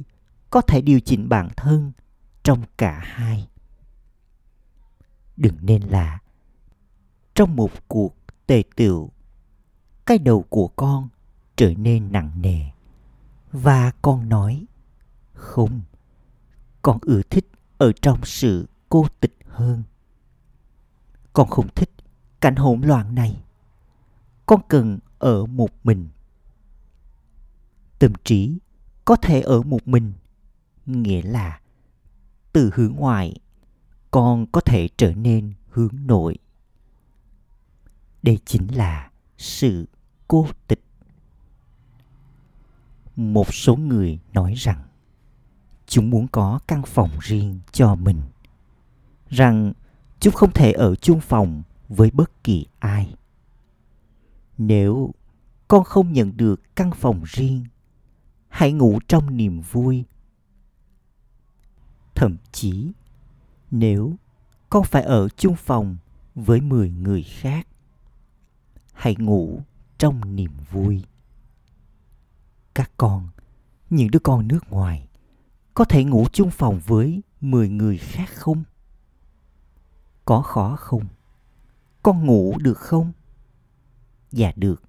có 0.49 0.61
thể 0.61 0.81
điều 0.81 0.99
chỉnh 0.99 1.29
bản 1.29 1.49
thân 1.57 1.91
trong 2.43 2.63
cả 2.77 2.99
hai. 3.03 3.47
Đừng 5.37 5.57
nên 5.61 5.81
là 5.81 6.19
trong 7.35 7.55
một 7.55 7.71
cuộc 7.87 8.15
tề 8.47 8.63
tựu, 8.75 9.09
cái 10.05 10.17
đầu 10.17 10.45
của 10.49 10.67
con 10.67 11.09
trở 11.55 11.73
nên 11.77 12.11
nặng 12.11 12.31
nề. 12.41 12.59
Và 13.51 13.91
con 14.01 14.29
nói, 14.29 14.65
không, 15.33 15.81
con 16.81 16.99
ưa 17.01 17.21
thích 17.21 17.47
ở 17.77 17.91
trong 18.01 18.25
sự 18.25 18.67
cô 18.89 19.07
tịch 19.19 19.37
hơn. 19.47 19.83
Con 21.33 21.49
không 21.49 21.67
thích 21.75 21.89
cảnh 22.41 22.55
hỗn 22.55 22.81
loạn 22.81 23.15
này. 23.15 23.43
Con 24.45 24.61
cần 24.67 24.99
ở 25.19 25.45
một 25.45 25.69
mình. 25.83 26.07
Tâm 27.99 28.13
trí 28.23 28.57
có 29.05 29.15
thể 29.15 29.41
ở 29.41 29.61
một 29.61 29.87
mình, 29.87 30.13
nghĩa 30.85 31.21
là 31.21 31.59
từ 32.53 32.71
hướng 32.73 32.95
ngoại, 32.95 33.35
con 34.11 34.45
có 34.51 34.61
thể 34.61 34.89
trở 34.97 35.13
nên 35.13 35.53
hướng 35.69 35.93
nội. 36.05 36.37
Đây 38.23 38.39
chính 38.45 38.75
là 38.75 39.11
sự 39.37 39.85
cô 40.27 40.47
tịch. 40.67 40.83
Một 43.15 43.53
số 43.53 43.75
người 43.75 44.19
nói 44.33 44.53
rằng 44.57 44.83
chúng 45.95 46.09
muốn 46.09 46.27
có 46.27 46.59
căn 46.67 46.81
phòng 46.83 47.09
riêng 47.21 47.59
cho 47.71 47.95
mình. 47.95 48.21
Rằng 49.29 49.73
chúng 50.19 50.33
không 50.33 50.51
thể 50.51 50.71
ở 50.71 50.95
chung 50.95 51.19
phòng 51.19 51.63
với 51.89 52.11
bất 52.11 52.43
kỳ 52.43 52.65
ai. 52.79 53.15
Nếu 54.57 55.11
con 55.67 55.83
không 55.83 56.13
nhận 56.13 56.37
được 56.37 56.75
căn 56.75 56.91
phòng 56.91 57.23
riêng, 57.25 57.65
hãy 58.47 58.71
ngủ 58.71 58.99
trong 59.07 59.37
niềm 59.37 59.61
vui. 59.61 60.03
Thậm 62.15 62.37
chí, 62.51 62.91
nếu 63.71 64.13
con 64.69 64.83
phải 64.83 65.03
ở 65.03 65.29
chung 65.29 65.55
phòng 65.55 65.97
với 66.35 66.61
10 66.61 66.89
người 66.89 67.23
khác, 67.23 67.67
hãy 68.93 69.15
ngủ 69.19 69.61
trong 69.97 70.35
niềm 70.35 70.51
vui. 70.71 71.03
Các 72.73 72.91
con, 72.97 73.27
những 73.89 74.11
đứa 74.11 74.19
con 74.19 74.47
nước 74.47 74.69
ngoài 74.69 75.07
có 75.75 75.85
thể 75.85 76.03
ngủ 76.03 76.25
chung 76.31 76.51
phòng 76.51 76.79
với 76.85 77.23
10 77.41 77.69
người 77.69 77.97
khác 77.97 78.29
không 78.33 78.63
có 80.25 80.41
khó 80.41 80.75
không 80.75 81.07
con 82.03 82.25
ngủ 82.25 82.57
được 82.59 82.77
không 82.77 83.11
dạ 84.31 84.51
được 84.55 84.83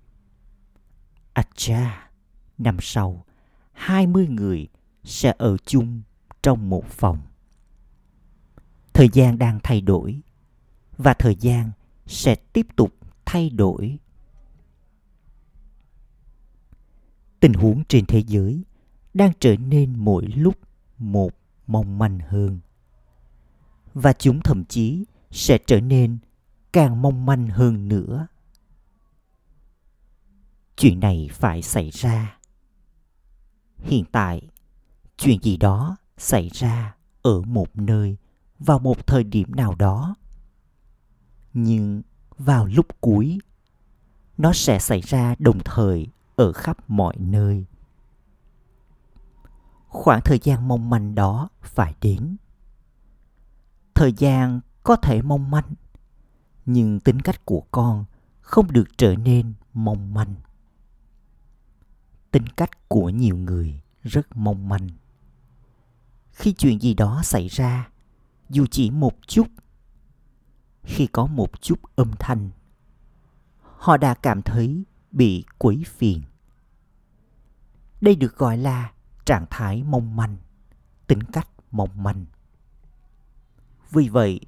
à 1.33 1.43
cha 1.55 2.11
năm 2.59 2.77
sau 2.81 3.25
20 3.73 4.27
người 4.27 4.69
sẽ 5.05 5.35
ở 5.39 5.57
chung 5.57 6.03
trong 6.43 6.71
một 6.71 6.85
phòng. 6.91 7.19
Thời 8.93 9.09
gian 9.13 9.39
đang 9.39 9.61
thay 9.63 9.81
đổi 9.81 10.21
và 10.99 11.15
thời 11.15 11.37
gian 11.37 11.71
sẽ 12.07 12.35
tiếp 12.35 12.67
tục 12.77 12.95
thay 13.25 13.51
đổi. 13.51 13.99
Tình 17.41 17.53
huống 17.53 17.85
trên 17.85 18.07
thế 18.07 18.23
giới 18.27 18.65
đang 19.15 19.33
trở 19.41 19.57
nên 19.57 19.95
mỗi 19.99 20.27
lúc 20.27 20.55
một 20.99 21.31
mong 21.67 21.99
manh 21.99 22.19
hơn. 22.19 22.61
Và 23.95 24.13
chúng 24.13 24.41
thậm 24.41 24.65
chí 24.65 25.05
sẽ 25.31 25.59
trở 25.67 25.81
nên 25.81 26.19
càng 26.73 27.03
mong 27.03 27.27
manh 27.27 27.49
hơn 27.49 27.89
nữa. 27.89 28.27
Chuyện 30.77 31.01
này 31.01 31.29
phải 31.33 31.63
xảy 31.63 31.91
ra. 31.91 32.39
Hiện 33.79 34.05
tại, 34.13 34.49
chuyện 35.17 35.43
gì 35.43 35.57
đó 35.57 35.97
xảy 36.17 36.51
ra 36.53 36.97
ở 37.23 37.41
một 37.41 37.77
nơi 37.77 38.17
vào 38.59 38.79
một 38.79 39.07
thời 39.07 39.25
điểm 39.25 39.55
nào 39.57 39.75
đó 39.75 40.15
nhưng 41.55 42.03
vào 42.39 42.67
lúc 42.67 42.87
cuối 43.01 43.39
nó 44.39 44.53
sẽ 44.53 44.79
xảy 44.79 45.01
ra 45.01 45.35
đồng 45.39 45.59
thời 45.65 46.07
ở 46.37 46.53
khắp 46.53 46.91
mọi 46.91 47.15
nơi 47.19 47.65
khoảng 49.97 50.21
thời 50.25 50.39
gian 50.43 50.69
mong 50.69 50.91
manh 50.91 51.15
đó 51.15 51.49
phải 51.63 51.95
đến. 52.01 52.37
Thời 53.95 54.13
gian 54.13 54.61
có 54.83 54.97
thể 54.97 55.23
mong 55.23 55.51
manh, 55.51 55.75
nhưng 56.67 57.01
tính 57.01 57.21
cách 57.21 57.45
của 57.45 57.63
con 57.71 58.05
không 58.41 58.73
được 58.73 58.85
trở 58.99 59.15
nên 59.17 59.55
mong 59.75 60.15
manh. 60.15 60.35
Tính 62.31 62.47
cách 62.57 62.89
của 62.89 63.11
nhiều 63.11 63.37
người 63.37 63.81
rất 64.03 64.37
mong 64.37 64.69
manh. 64.69 64.89
Khi 66.31 66.53
chuyện 66.53 66.81
gì 66.81 66.95
đó 66.95 67.21
xảy 67.25 67.49
ra, 67.49 67.89
dù 68.49 68.67
chỉ 68.71 68.91
một 68.91 69.15
chút, 69.27 69.47
khi 70.83 71.07
có 71.07 71.27
một 71.27 71.63
chút 71.63 71.81
âm 71.97 72.11
thanh, 72.19 72.51
họ 73.77 73.97
đã 73.97 74.15
cảm 74.15 74.43
thấy 74.43 74.85
bị 75.13 75.45
quấy 75.59 75.83
phiền. 75.87 76.23
Đây 78.01 78.17
được 78.17 78.37
gọi 78.37 78.59
là 78.59 78.93
trạng 79.27 79.47
thái 79.51 79.83
mong 79.83 80.17
manh, 80.17 80.37
tính 81.07 81.23
cách 81.33 81.49
mong 81.71 82.03
manh. 82.03 82.25
Vì 83.91 84.09
vậy, 84.09 84.41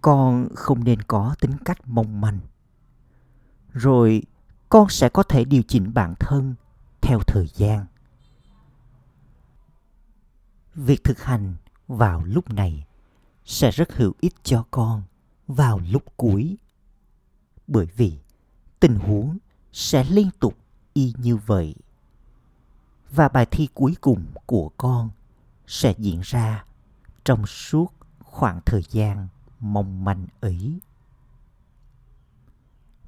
con 0.00 0.48
không 0.54 0.84
nên 0.84 1.02
có 1.02 1.34
tính 1.40 1.56
cách 1.64 1.78
mong 1.84 2.20
manh. 2.20 2.38
Rồi 3.72 4.22
con 4.68 4.88
sẽ 4.88 5.08
có 5.08 5.22
thể 5.22 5.44
điều 5.44 5.62
chỉnh 5.68 5.94
bản 5.94 6.14
thân 6.20 6.54
theo 7.00 7.18
thời 7.26 7.46
gian. 7.54 7.86
Việc 10.74 11.04
thực 11.04 11.22
hành 11.22 11.54
vào 11.88 12.24
lúc 12.24 12.50
này 12.50 12.86
sẽ 13.44 13.70
rất 13.70 13.92
hữu 13.92 14.12
ích 14.20 14.34
cho 14.42 14.64
con 14.70 15.02
vào 15.46 15.80
lúc 15.90 16.02
cuối. 16.16 16.56
Bởi 17.66 17.86
vì 17.96 18.18
tình 18.80 18.96
huống 18.96 19.38
sẽ 19.72 20.04
liên 20.04 20.30
tục 20.40 20.56
y 20.92 21.14
như 21.18 21.36
vậy 21.36 21.74
và 23.10 23.28
bài 23.28 23.46
thi 23.50 23.68
cuối 23.74 23.96
cùng 24.00 24.24
của 24.46 24.68
con 24.76 25.10
sẽ 25.66 25.94
diễn 25.98 26.20
ra 26.20 26.64
trong 27.24 27.46
suốt 27.46 27.94
khoảng 28.24 28.60
thời 28.66 28.82
gian 28.90 29.28
mong 29.60 30.04
manh 30.04 30.26
ấy. 30.40 30.80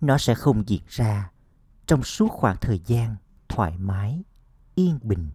Nó 0.01 0.19
sẽ 0.19 0.35
không 0.35 0.69
diễn 0.69 0.83
ra 0.89 1.31
trong 1.87 2.03
suốt 2.03 2.29
khoảng 2.29 2.57
thời 2.61 2.81
gian 2.87 3.17
thoải 3.49 3.79
mái, 3.79 4.23
yên 4.75 4.99
bình, 5.03 5.31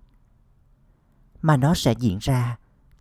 mà 1.42 1.58
nó 1.58 1.74
sẽ 1.74 1.94
diễn 2.00 2.18
ra 2.22 2.58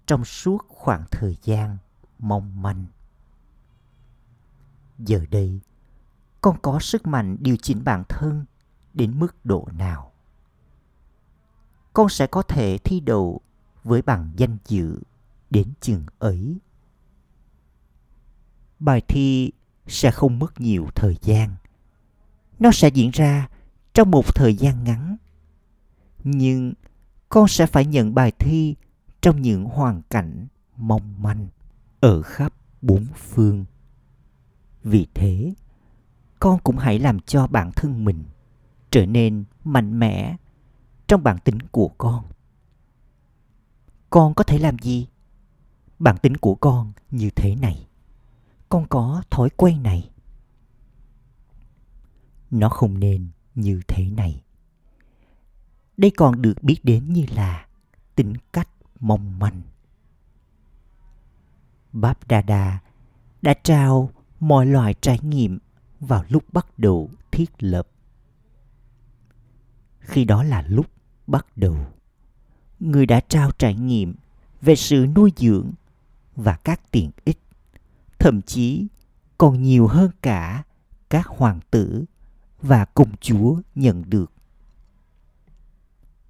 trong 0.07 0.25
suốt 0.25 0.59
khoảng 0.69 1.05
thời 1.11 1.37
gian 1.43 1.79
mong 2.19 2.63
manh. 2.63 2.87
Giờ 4.99 5.25
đây, 5.31 5.61
con 6.41 6.59
có 6.63 6.79
sức 6.81 7.07
mạnh 7.07 7.37
điều 7.41 7.57
chỉnh 7.57 7.85
bản 7.85 8.05
thân 8.09 8.45
đến 8.95 9.19
mức 9.19 9.45
độ 9.45 9.69
nào? 9.73 10.14
Con 11.95 12.09
sẽ 12.09 12.27
có 12.27 12.43
thể 12.43 12.79
thi 12.79 13.01
đậu 13.01 13.41
với 13.85 14.03
bằng 14.03 14.31
danh 14.37 14.57
dự 14.67 15.01
đến 15.51 15.69
chừng 15.81 16.05
ấy. 16.19 16.59
Bài 18.79 19.03
thi 19.09 19.51
sẽ 19.87 20.11
không 20.11 20.39
mất 20.39 20.61
nhiều 20.61 20.87
thời 20.95 21.17
gian. 21.23 21.57
Nó 22.59 22.71
sẽ 22.73 22.89
diễn 22.89 23.11
ra 23.11 23.49
trong 23.95 24.11
một 24.11 24.35
thời 24.35 24.55
gian 24.55 24.85
ngắn. 24.85 25.17
Nhưng 26.25 26.73
con 27.29 27.49
sẽ 27.49 27.67
phải 27.67 27.87
nhận 27.87 28.15
bài 28.15 28.33
thi 28.39 28.75
trong 29.21 29.43
những 29.43 29.65
hoàn 29.65 30.03
cảnh 30.11 30.47
mong 30.77 31.23
manh 31.23 31.49
ở 32.01 32.23
khắp 32.23 32.53
bốn 32.83 33.07
phương. 33.17 33.65
Vì 34.85 35.07
thế, 35.15 35.55
con 36.41 36.59
cũng 36.65 36.77
hãy 36.77 36.99
làm 36.99 37.21
cho 37.21 37.47
bản 37.47 37.73
thân 37.77 38.05
mình 38.05 38.25
trở 38.91 39.07
nên 39.07 39.45
mạnh 39.65 39.99
mẽ 39.99 40.37
trong 41.07 41.23
bản 41.23 41.39
tính 41.39 41.59
của 41.73 41.89
con. 41.99 42.25
Con 44.11 44.35
có 44.35 44.45
thể 44.45 44.59
làm 44.59 44.79
gì? 44.79 45.07
Bản 45.99 46.17
tính 46.23 46.37
của 46.37 46.55
con 46.55 46.93
như 47.11 47.31
thế 47.31 47.57
này. 47.57 47.87
Con 48.69 48.87
có 48.89 49.23
thói 49.31 49.51
quen 49.51 49.83
này. 49.83 50.11
Nó 52.51 52.69
không 52.69 53.01
nên 53.01 53.29
như 53.55 53.81
thế 53.89 54.11
này. 54.11 54.43
Đây 55.97 56.11
còn 56.11 56.43
được 56.43 56.63
biết 56.63 56.77
đến 56.83 57.13
như 57.13 57.27
là 57.35 57.67
tính 58.15 58.35
cách 58.53 58.69
mong 59.01 59.39
manh. 59.39 59.63
Báp 61.93 62.29
đa 62.29 62.43
đa 62.43 62.79
đã 63.43 63.55
trao 63.63 64.11
mọi 64.41 64.67
loại 64.67 64.95
trải 65.01 65.19
nghiệm 65.23 65.59
vào 66.01 66.25
lúc 66.29 66.45
bắt 66.53 66.79
đầu 66.79 67.11
thiết 67.31 67.51
lập. 67.59 67.89
Khi 69.99 70.25
đó 70.25 70.43
là 70.43 70.63
lúc 70.63 70.87
bắt 71.27 71.47
đầu. 71.57 71.77
Người 72.81 73.07
đã 73.07 73.21
trao 73.21 73.51
trải 73.51 73.75
nghiệm 73.75 74.15
về 74.61 74.77
sự 74.77 75.07
nuôi 75.17 75.33
dưỡng 75.37 75.73
và 76.37 76.57
các 76.57 76.91
tiện 76.91 77.11
ích. 77.25 77.39
Thậm 78.19 78.43
chí 78.43 78.87
còn 79.39 79.63
nhiều 79.63 79.87
hơn 79.87 80.11
cả 80.23 80.65
các 81.09 81.27
hoàng 81.27 81.61
tử 81.71 82.05
và 82.63 82.85
công 82.85 83.17
chúa 83.21 83.61
nhận 83.75 84.11
được. 84.11 84.33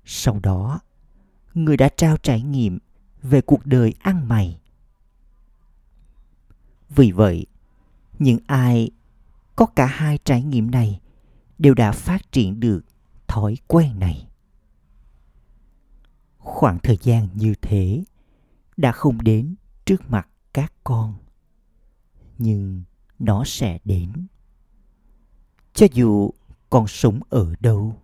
Sau 0.04 0.40
đó, 0.42 0.80
người 1.54 1.76
đã 1.76 1.88
trao 1.96 2.16
trải 2.16 2.42
nghiệm 2.42 2.78
về 3.22 3.40
cuộc 3.40 3.66
đời 3.66 3.94
ăn 3.98 4.28
mày. 4.28 4.60
Vì 6.88 7.12
vậy, 7.12 7.46
những 8.18 8.38
ai 8.46 8.90
có 9.56 9.66
cả 9.66 9.86
hai 9.86 10.18
trải 10.24 10.42
nghiệm 10.42 10.70
này 10.70 11.00
đều 11.58 11.74
đã 11.74 11.92
phát 11.92 12.32
triển 12.32 12.60
được 12.60 12.80
thói 13.26 13.56
quen 13.66 13.98
này 13.98 14.26
khoảng 16.44 16.78
thời 16.78 16.98
gian 17.02 17.28
như 17.34 17.54
thế 17.62 18.04
đã 18.76 18.92
không 18.92 19.22
đến 19.22 19.54
trước 19.84 20.10
mặt 20.10 20.28
các 20.52 20.72
con, 20.84 21.14
nhưng 22.38 22.82
nó 23.18 23.44
sẽ 23.46 23.78
đến. 23.84 24.26
Cho 25.74 25.86
dù 25.92 26.30
con 26.70 26.86
sống 26.86 27.20
ở 27.28 27.54
đâu, 27.60 27.96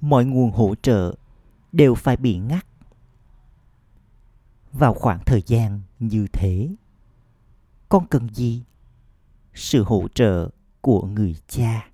mọi 0.00 0.24
nguồn 0.24 0.50
hỗ 0.50 0.74
trợ 0.82 1.14
đều 1.72 1.94
phải 1.94 2.16
bị 2.16 2.38
ngắt. 2.38 2.66
Vào 4.72 4.94
khoảng 4.94 5.20
thời 5.26 5.42
gian 5.46 5.80
như 5.98 6.26
thế, 6.32 6.74
con 7.88 8.06
cần 8.06 8.28
gì? 8.34 8.64
Sự 9.54 9.82
hỗ 9.82 10.08
trợ 10.14 10.50
của 10.80 11.02
người 11.02 11.36
cha. 11.48 11.90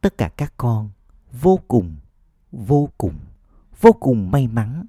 Tất 0.00 0.18
cả 0.18 0.28
các 0.36 0.54
con 0.56 0.90
vô 1.32 1.58
cùng 1.68 1.96
vô 2.52 2.88
cùng 2.98 3.14
vô 3.82 3.92
cùng 3.92 4.30
may 4.30 4.48
mắn. 4.48 4.86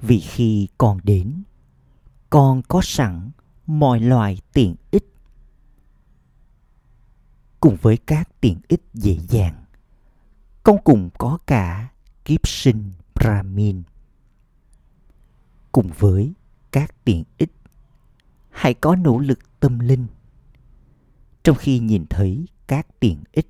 Vì 0.00 0.20
khi 0.20 0.68
con 0.78 0.98
đến, 1.04 1.42
con 2.30 2.62
có 2.68 2.80
sẵn 2.84 3.30
mọi 3.66 4.00
loại 4.00 4.38
tiện 4.52 4.74
ích. 4.90 5.04
Cùng 7.60 7.76
với 7.82 7.96
các 7.96 8.40
tiện 8.40 8.60
ích 8.68 8.82
dễ 8.94 9.18
dàng, 9.28 9.64
con 10.62 10.76
cùng 10.84 11.10
có 11.18 11.38
cả 11.46 11.88
kiếp 12.24 12.48
sinh 12.48 12.92
brahmin. 13.14 13.82
Cùng 15.72 15.90
với 15.98 16.32
các 16.70 17.04
tiện 17.04 17.24
ích, 17.38 17.52
hãy 18.50 18.74
có 18.74 18.96
nỗ 18.96 19.18
lực 19.18 19.60
tâm 19.60 19.78
linh. 19.78 20.06
Trong 21.42 21.56
khi 21.56 21.78
nhìn 21.78 22.06
thấy 22.10 22.46
các 22.66 23.00
tiện 23.00 23.24
ích, 23.32 23.48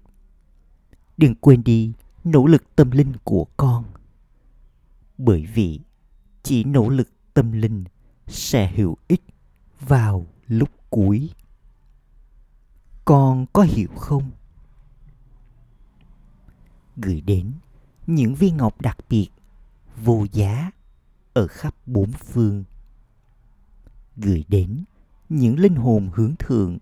đừng 1.17 1.35
quên 1.35 1.63
đi 1.63 1.93
nỗ 2.25 2.47
lực 2.47 2.77
tâm 2.77 2.91
linh 2.91 3.13
của 3.25 3.47
con 3.57 3.85
bởi 5.23 5.47
vì 5.55 5.81
chỉ 6.43 6.65
nỗ 6.65 6.89
lực 6.89 7.09
tâm 7.35 7.53
linh 7.53 7.85
sẽ 8.27 8.73
hữu 8.77 8.97
ích 9.09 9.23
vào 9.81 10.27
lúc 10.47 10.69
cuối. 10.91 11.31
Con 13.05 13.47
có 13.53 13.63
hiểu 13.63 13.89
không? 13.97 14.31
Gửi 16.97 17.21
đến 17.21 17.53
những 18.07 18.35
viên 18.35 18.57
ngọc 18.57 18.81
đặc 18.81 18.99
biệt 19.09 19.29
vô 20.05 20.27
giá 20.33 20.71
ở 21.33 21.47
khắp 21.47 21.75
bốn 21.87 22.13
phương. 22.13 22.65
Gửi 24.17 24.45
đến 24.49 24.85
những 25.29 25.59
linh 25.59 25.75
hồn 25.77 26.11
hướng 26.15 26.35
thượng 26.39 26.79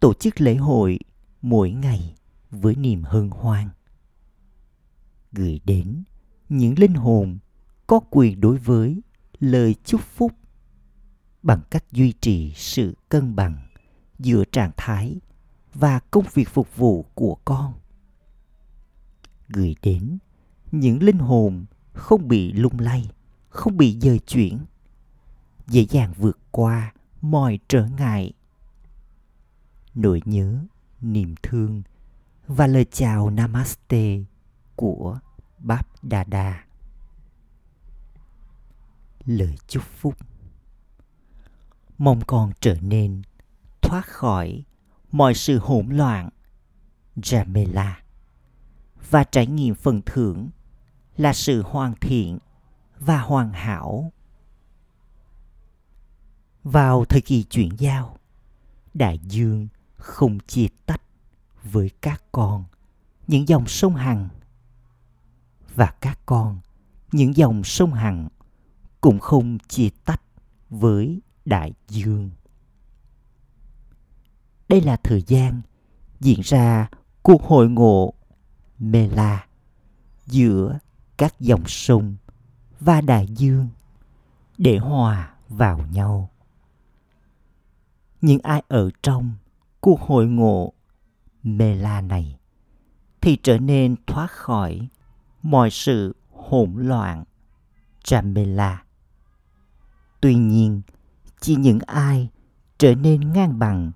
tổ 0.00 0.14
chức 0.14 0.40
lễ 0.40 0.56
hội 0.56 0.98
mỗi 1.42 1.70
ngày 1.70 2.14
với 2.50 2.76
niềm 2.76 3.02
hân 3.02 3.30
hoan. 3.30 3.68
Gửi 5.32 5.60
đến 5.64 6.02
những 6.48 6.78
linh 6.78 6.94
hồn 6.94 7.38
có 7.92 8.00
quyền 8.10 8.40
đối 8.40 8.58
với 8.58 9.02
lời 9.40 9.74
chúc 9.84 10.00
phúc 10.00 10.32
bằng 11.42 11.60
cách 11.70 11.84
duy 11.92 12.12
trì 12.12 12.52
sự 12.56 12.96
cân 13.08 13.36
bằng 13.36 13.56
giữa 14.18 14.44
trạng 14.52 14.70
thái 14.76 15.20
và 15.74 15.98
công 15.98 16.24
việc 16.34 16.48
phục 16.48 16.76
vụ 16.76 17.02
của 17.14 17.36
con. 17.44 17.74
Gửi 19.48 19.76
đến 19.82 20.18
những 20.70 21.02
linh 21.02 21.18
hồn 21.18 21.64
không 21.92 22.28
bị 22.28 22.52
lung 22.52 22.78
lay, 22.78 23.10
không 23.48 23.76
bị 23.76 23.98
dời 24.00 24.18
chuyển, 24.18 24.58
dễ 25.66 25.86
dàng 25.90 26.12
vượt 26.16 26.38
qua 26.50 26.92
mọi 27.20 27.58
trở 27.68 27.86
ngại. 27.86 28.32
Nỗi 29.94 30.22
nhớ, 30.24 30.64
niềm 31.00 31.34
thương 31.42 31.82
và 32.46 32.66
lời 32.66 32.86
chào 32.90 33.30
namaste 33.30 34.18
của 34.76 35.18
báp 35.58 36.04
đà 36.04 36.24
đà 36.24 36.64
lời 39.26 39.58
chúc 39.68 39.82
phúc. 39.82 40.14
Mong 41.98 42.20
con 42.26 42.52
trở 42.60 42.76
nên 42.80 43.22
thoát 43.82 44.06
khỏi 44.06 44.64
mọi 45.12 45.34
sự 45.34 45.58
hỗn 45.58 45.88
loạn 45.88 46.28
jamela 47.16 47.92
và 49.10 49.24
trải 49.24 49.46
nghiệm 49.46 49.74
phần 49.74 50.02
thưởng 50.06 50.50
là 51.16 51.32
sự 51.32 51.62
hoàn 51.62 51.94
thiện 52.00 52.38
và 53.00 53.20
hoàn 53.20 53.52
hảo. 53.52 54.12
Vào 56.64 57.04
thời 57.04 57.20
kỳ 57.20 57.42
chuyển 57.42 57.68
giao, 57.78 58.18
đại 58.94 59.18
dương 59.18 59.68
không 59.96 60.38
chia 60.38 60.66
tách 60.86 61.02
với 61.62 61.90
các 62.00 62.22
con 62.32 62.64
những 63.26 63.48
dòng 63.48 63.66
sông 63.66 63.94
hằng, 63.94 64.28
và 65.74 65.94
các 66.00 66.18
con 66.26 66.60
những 67.12 67.36
dòng 67.36 67.64
sông 67.64 67.92
hằng 67.92 68.28
cũng 69.02 69.18
không 69.18 69.58
chia 69.68 69.88
tách 70.04 70.22
với 70.70 71.20
đại 71.44 71.72
dương 71.88 72.30
đây 74.72 74.80
là 74.80 74.96
thời 74.96 75.22
gian 75.22 75.62
diễn 76.20 76.40
ra 76.40 76.88
cuộc 77.22 77.42
hội 77.42 77.68
ngộ 77.68 78.14
Mela 78.78 79.46
giữa 80.26 80.78
các 81.16 81.40
dòng 81.40 81.62
sông 81.66 82.16
và 82.80 83.00
đại 83.00 83.26
dương 83.26 83.68
để 84.58 84.78
hòa 84.78 85.34
vào 85.48 85.86
nhau. 85.92 86.30
Những 88.20 88.40
ai 88.42 88.62
ở 88.68 88.90
trong 89.02 89.32
cuộc 89.80 90.00
hội 90.00 90.26
ngộ 90.26 90.72
Mela 91.42 92.00
này 92.00 92.38
thì 93.20 93.38
trở 93.42 93.58
nên 93.58 93.96
thoát 94.06 94.30
khỏi 94.30 94.88
mọi 95.42 95.70
sự 95.70 96.16
hỗn 96.30 96.74
loạn 96.76 97.24
Jamela. 98.04 98.76
Tuy 100.22 100.34
nhiên, 100.34 100.82
chỉ 101.40 101.56
những 101.56 101.78
ai 101.86 102.28
trở 102.78 102.94
nên 102.94 103.32
ngang 103.32 103.58
bằng 103.58 103.92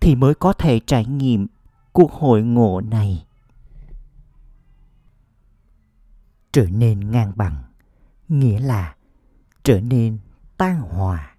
thì 0.00 0.14
mới 0.14 0.34
có 0.34 0.52
thể 0.52 0.80
trải 0.86 1.04
nghiệm 1.04 1.46
cuộc 1.92 2.12
hội 2.12 2.42
ngộ 2.42 2.80
này. 2.80 3.26
Trở 6.52 6.66
nên 6.66 7.10
ngang 7.10 7.32
bằng 7.36 7.62
nghĩa 8.28 8.60
là 8.60 8.94
trở 9.62 9.80
nên 9.80 10.18
tan 10.56 10.80
hòa. 10.80 11.36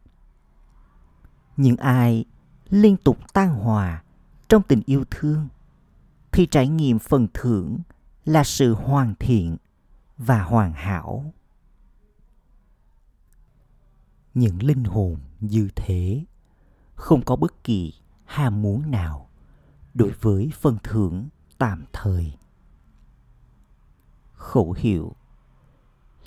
Những 1.58 1.78
ai 1.78 2.26
liên 2.70 2.98
tục 2.98 3.18
tan 3.34 3.50
hòa 3.50 4.04
trong 4.50 4.64
tình 4.68 4.82
yêu 4.86 5.04
thương 5.12 5.48
thì 6.32 6.46
trải 6.46 6.68
nghiệm 6.68 7.00
phần 7.00 7.28
thưởng 7.34 7.80
là 8.26 8.44
sự 8.44 8.74
hoàn 8.74 9.16
thiện 9.20 9.58
và 10.18 10.44
hoàn 10.44 10.74
hảo 10.74 11.34
những 14.34 14.64
linh 14.64 14.84
hồn 14.84 15.20
như 15.40 15.70
thế. 15.76 16.26
Không 16.96 17.22
có 17.22 17.36
bất 17.36 17.64
kỳ 17.64 17.94
ham 18.26 18.62
muốn 18.62 18.92
nào 18.92 19.30
đối 19.94 20.12
với 20.12 20.52
phần 20.60 20.78
thưởng 20.84 21.28
tạm 21.58 21.86
thời. 21.94 22.34
Khẩu 24.34 24.76
hiệu, 24.78 25.16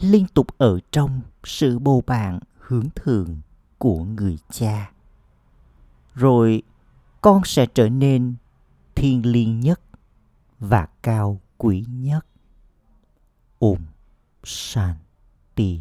liên 0.00 0.26
tục 0.34 0.46
ở 0.58 0.78
trong 0.90 1.20
sự 1.44 1.78
bầu 1.78 2.02
bạn 2.06 2.40
hướng 2.58 2.88
thường 2.94 3.40
của 3.78 4.04
người 4.04 4.38
cha. 4.50 4.92
Rồi, 6.14 6.62
con 7.20 7.42
sẽ 7.44 7.66
trở 7.66 7.88
nên 7.88 8.34
thiêng 8.94 9.26
liêng 9.26 9.60
nhất 9.60 9.80
và 10.58 10.88
cao 11.02 11.40
quý 11.58 11.84
nhất. 11.88 12.26
Om 13.58 13.78
Shanti. 14.44 15.80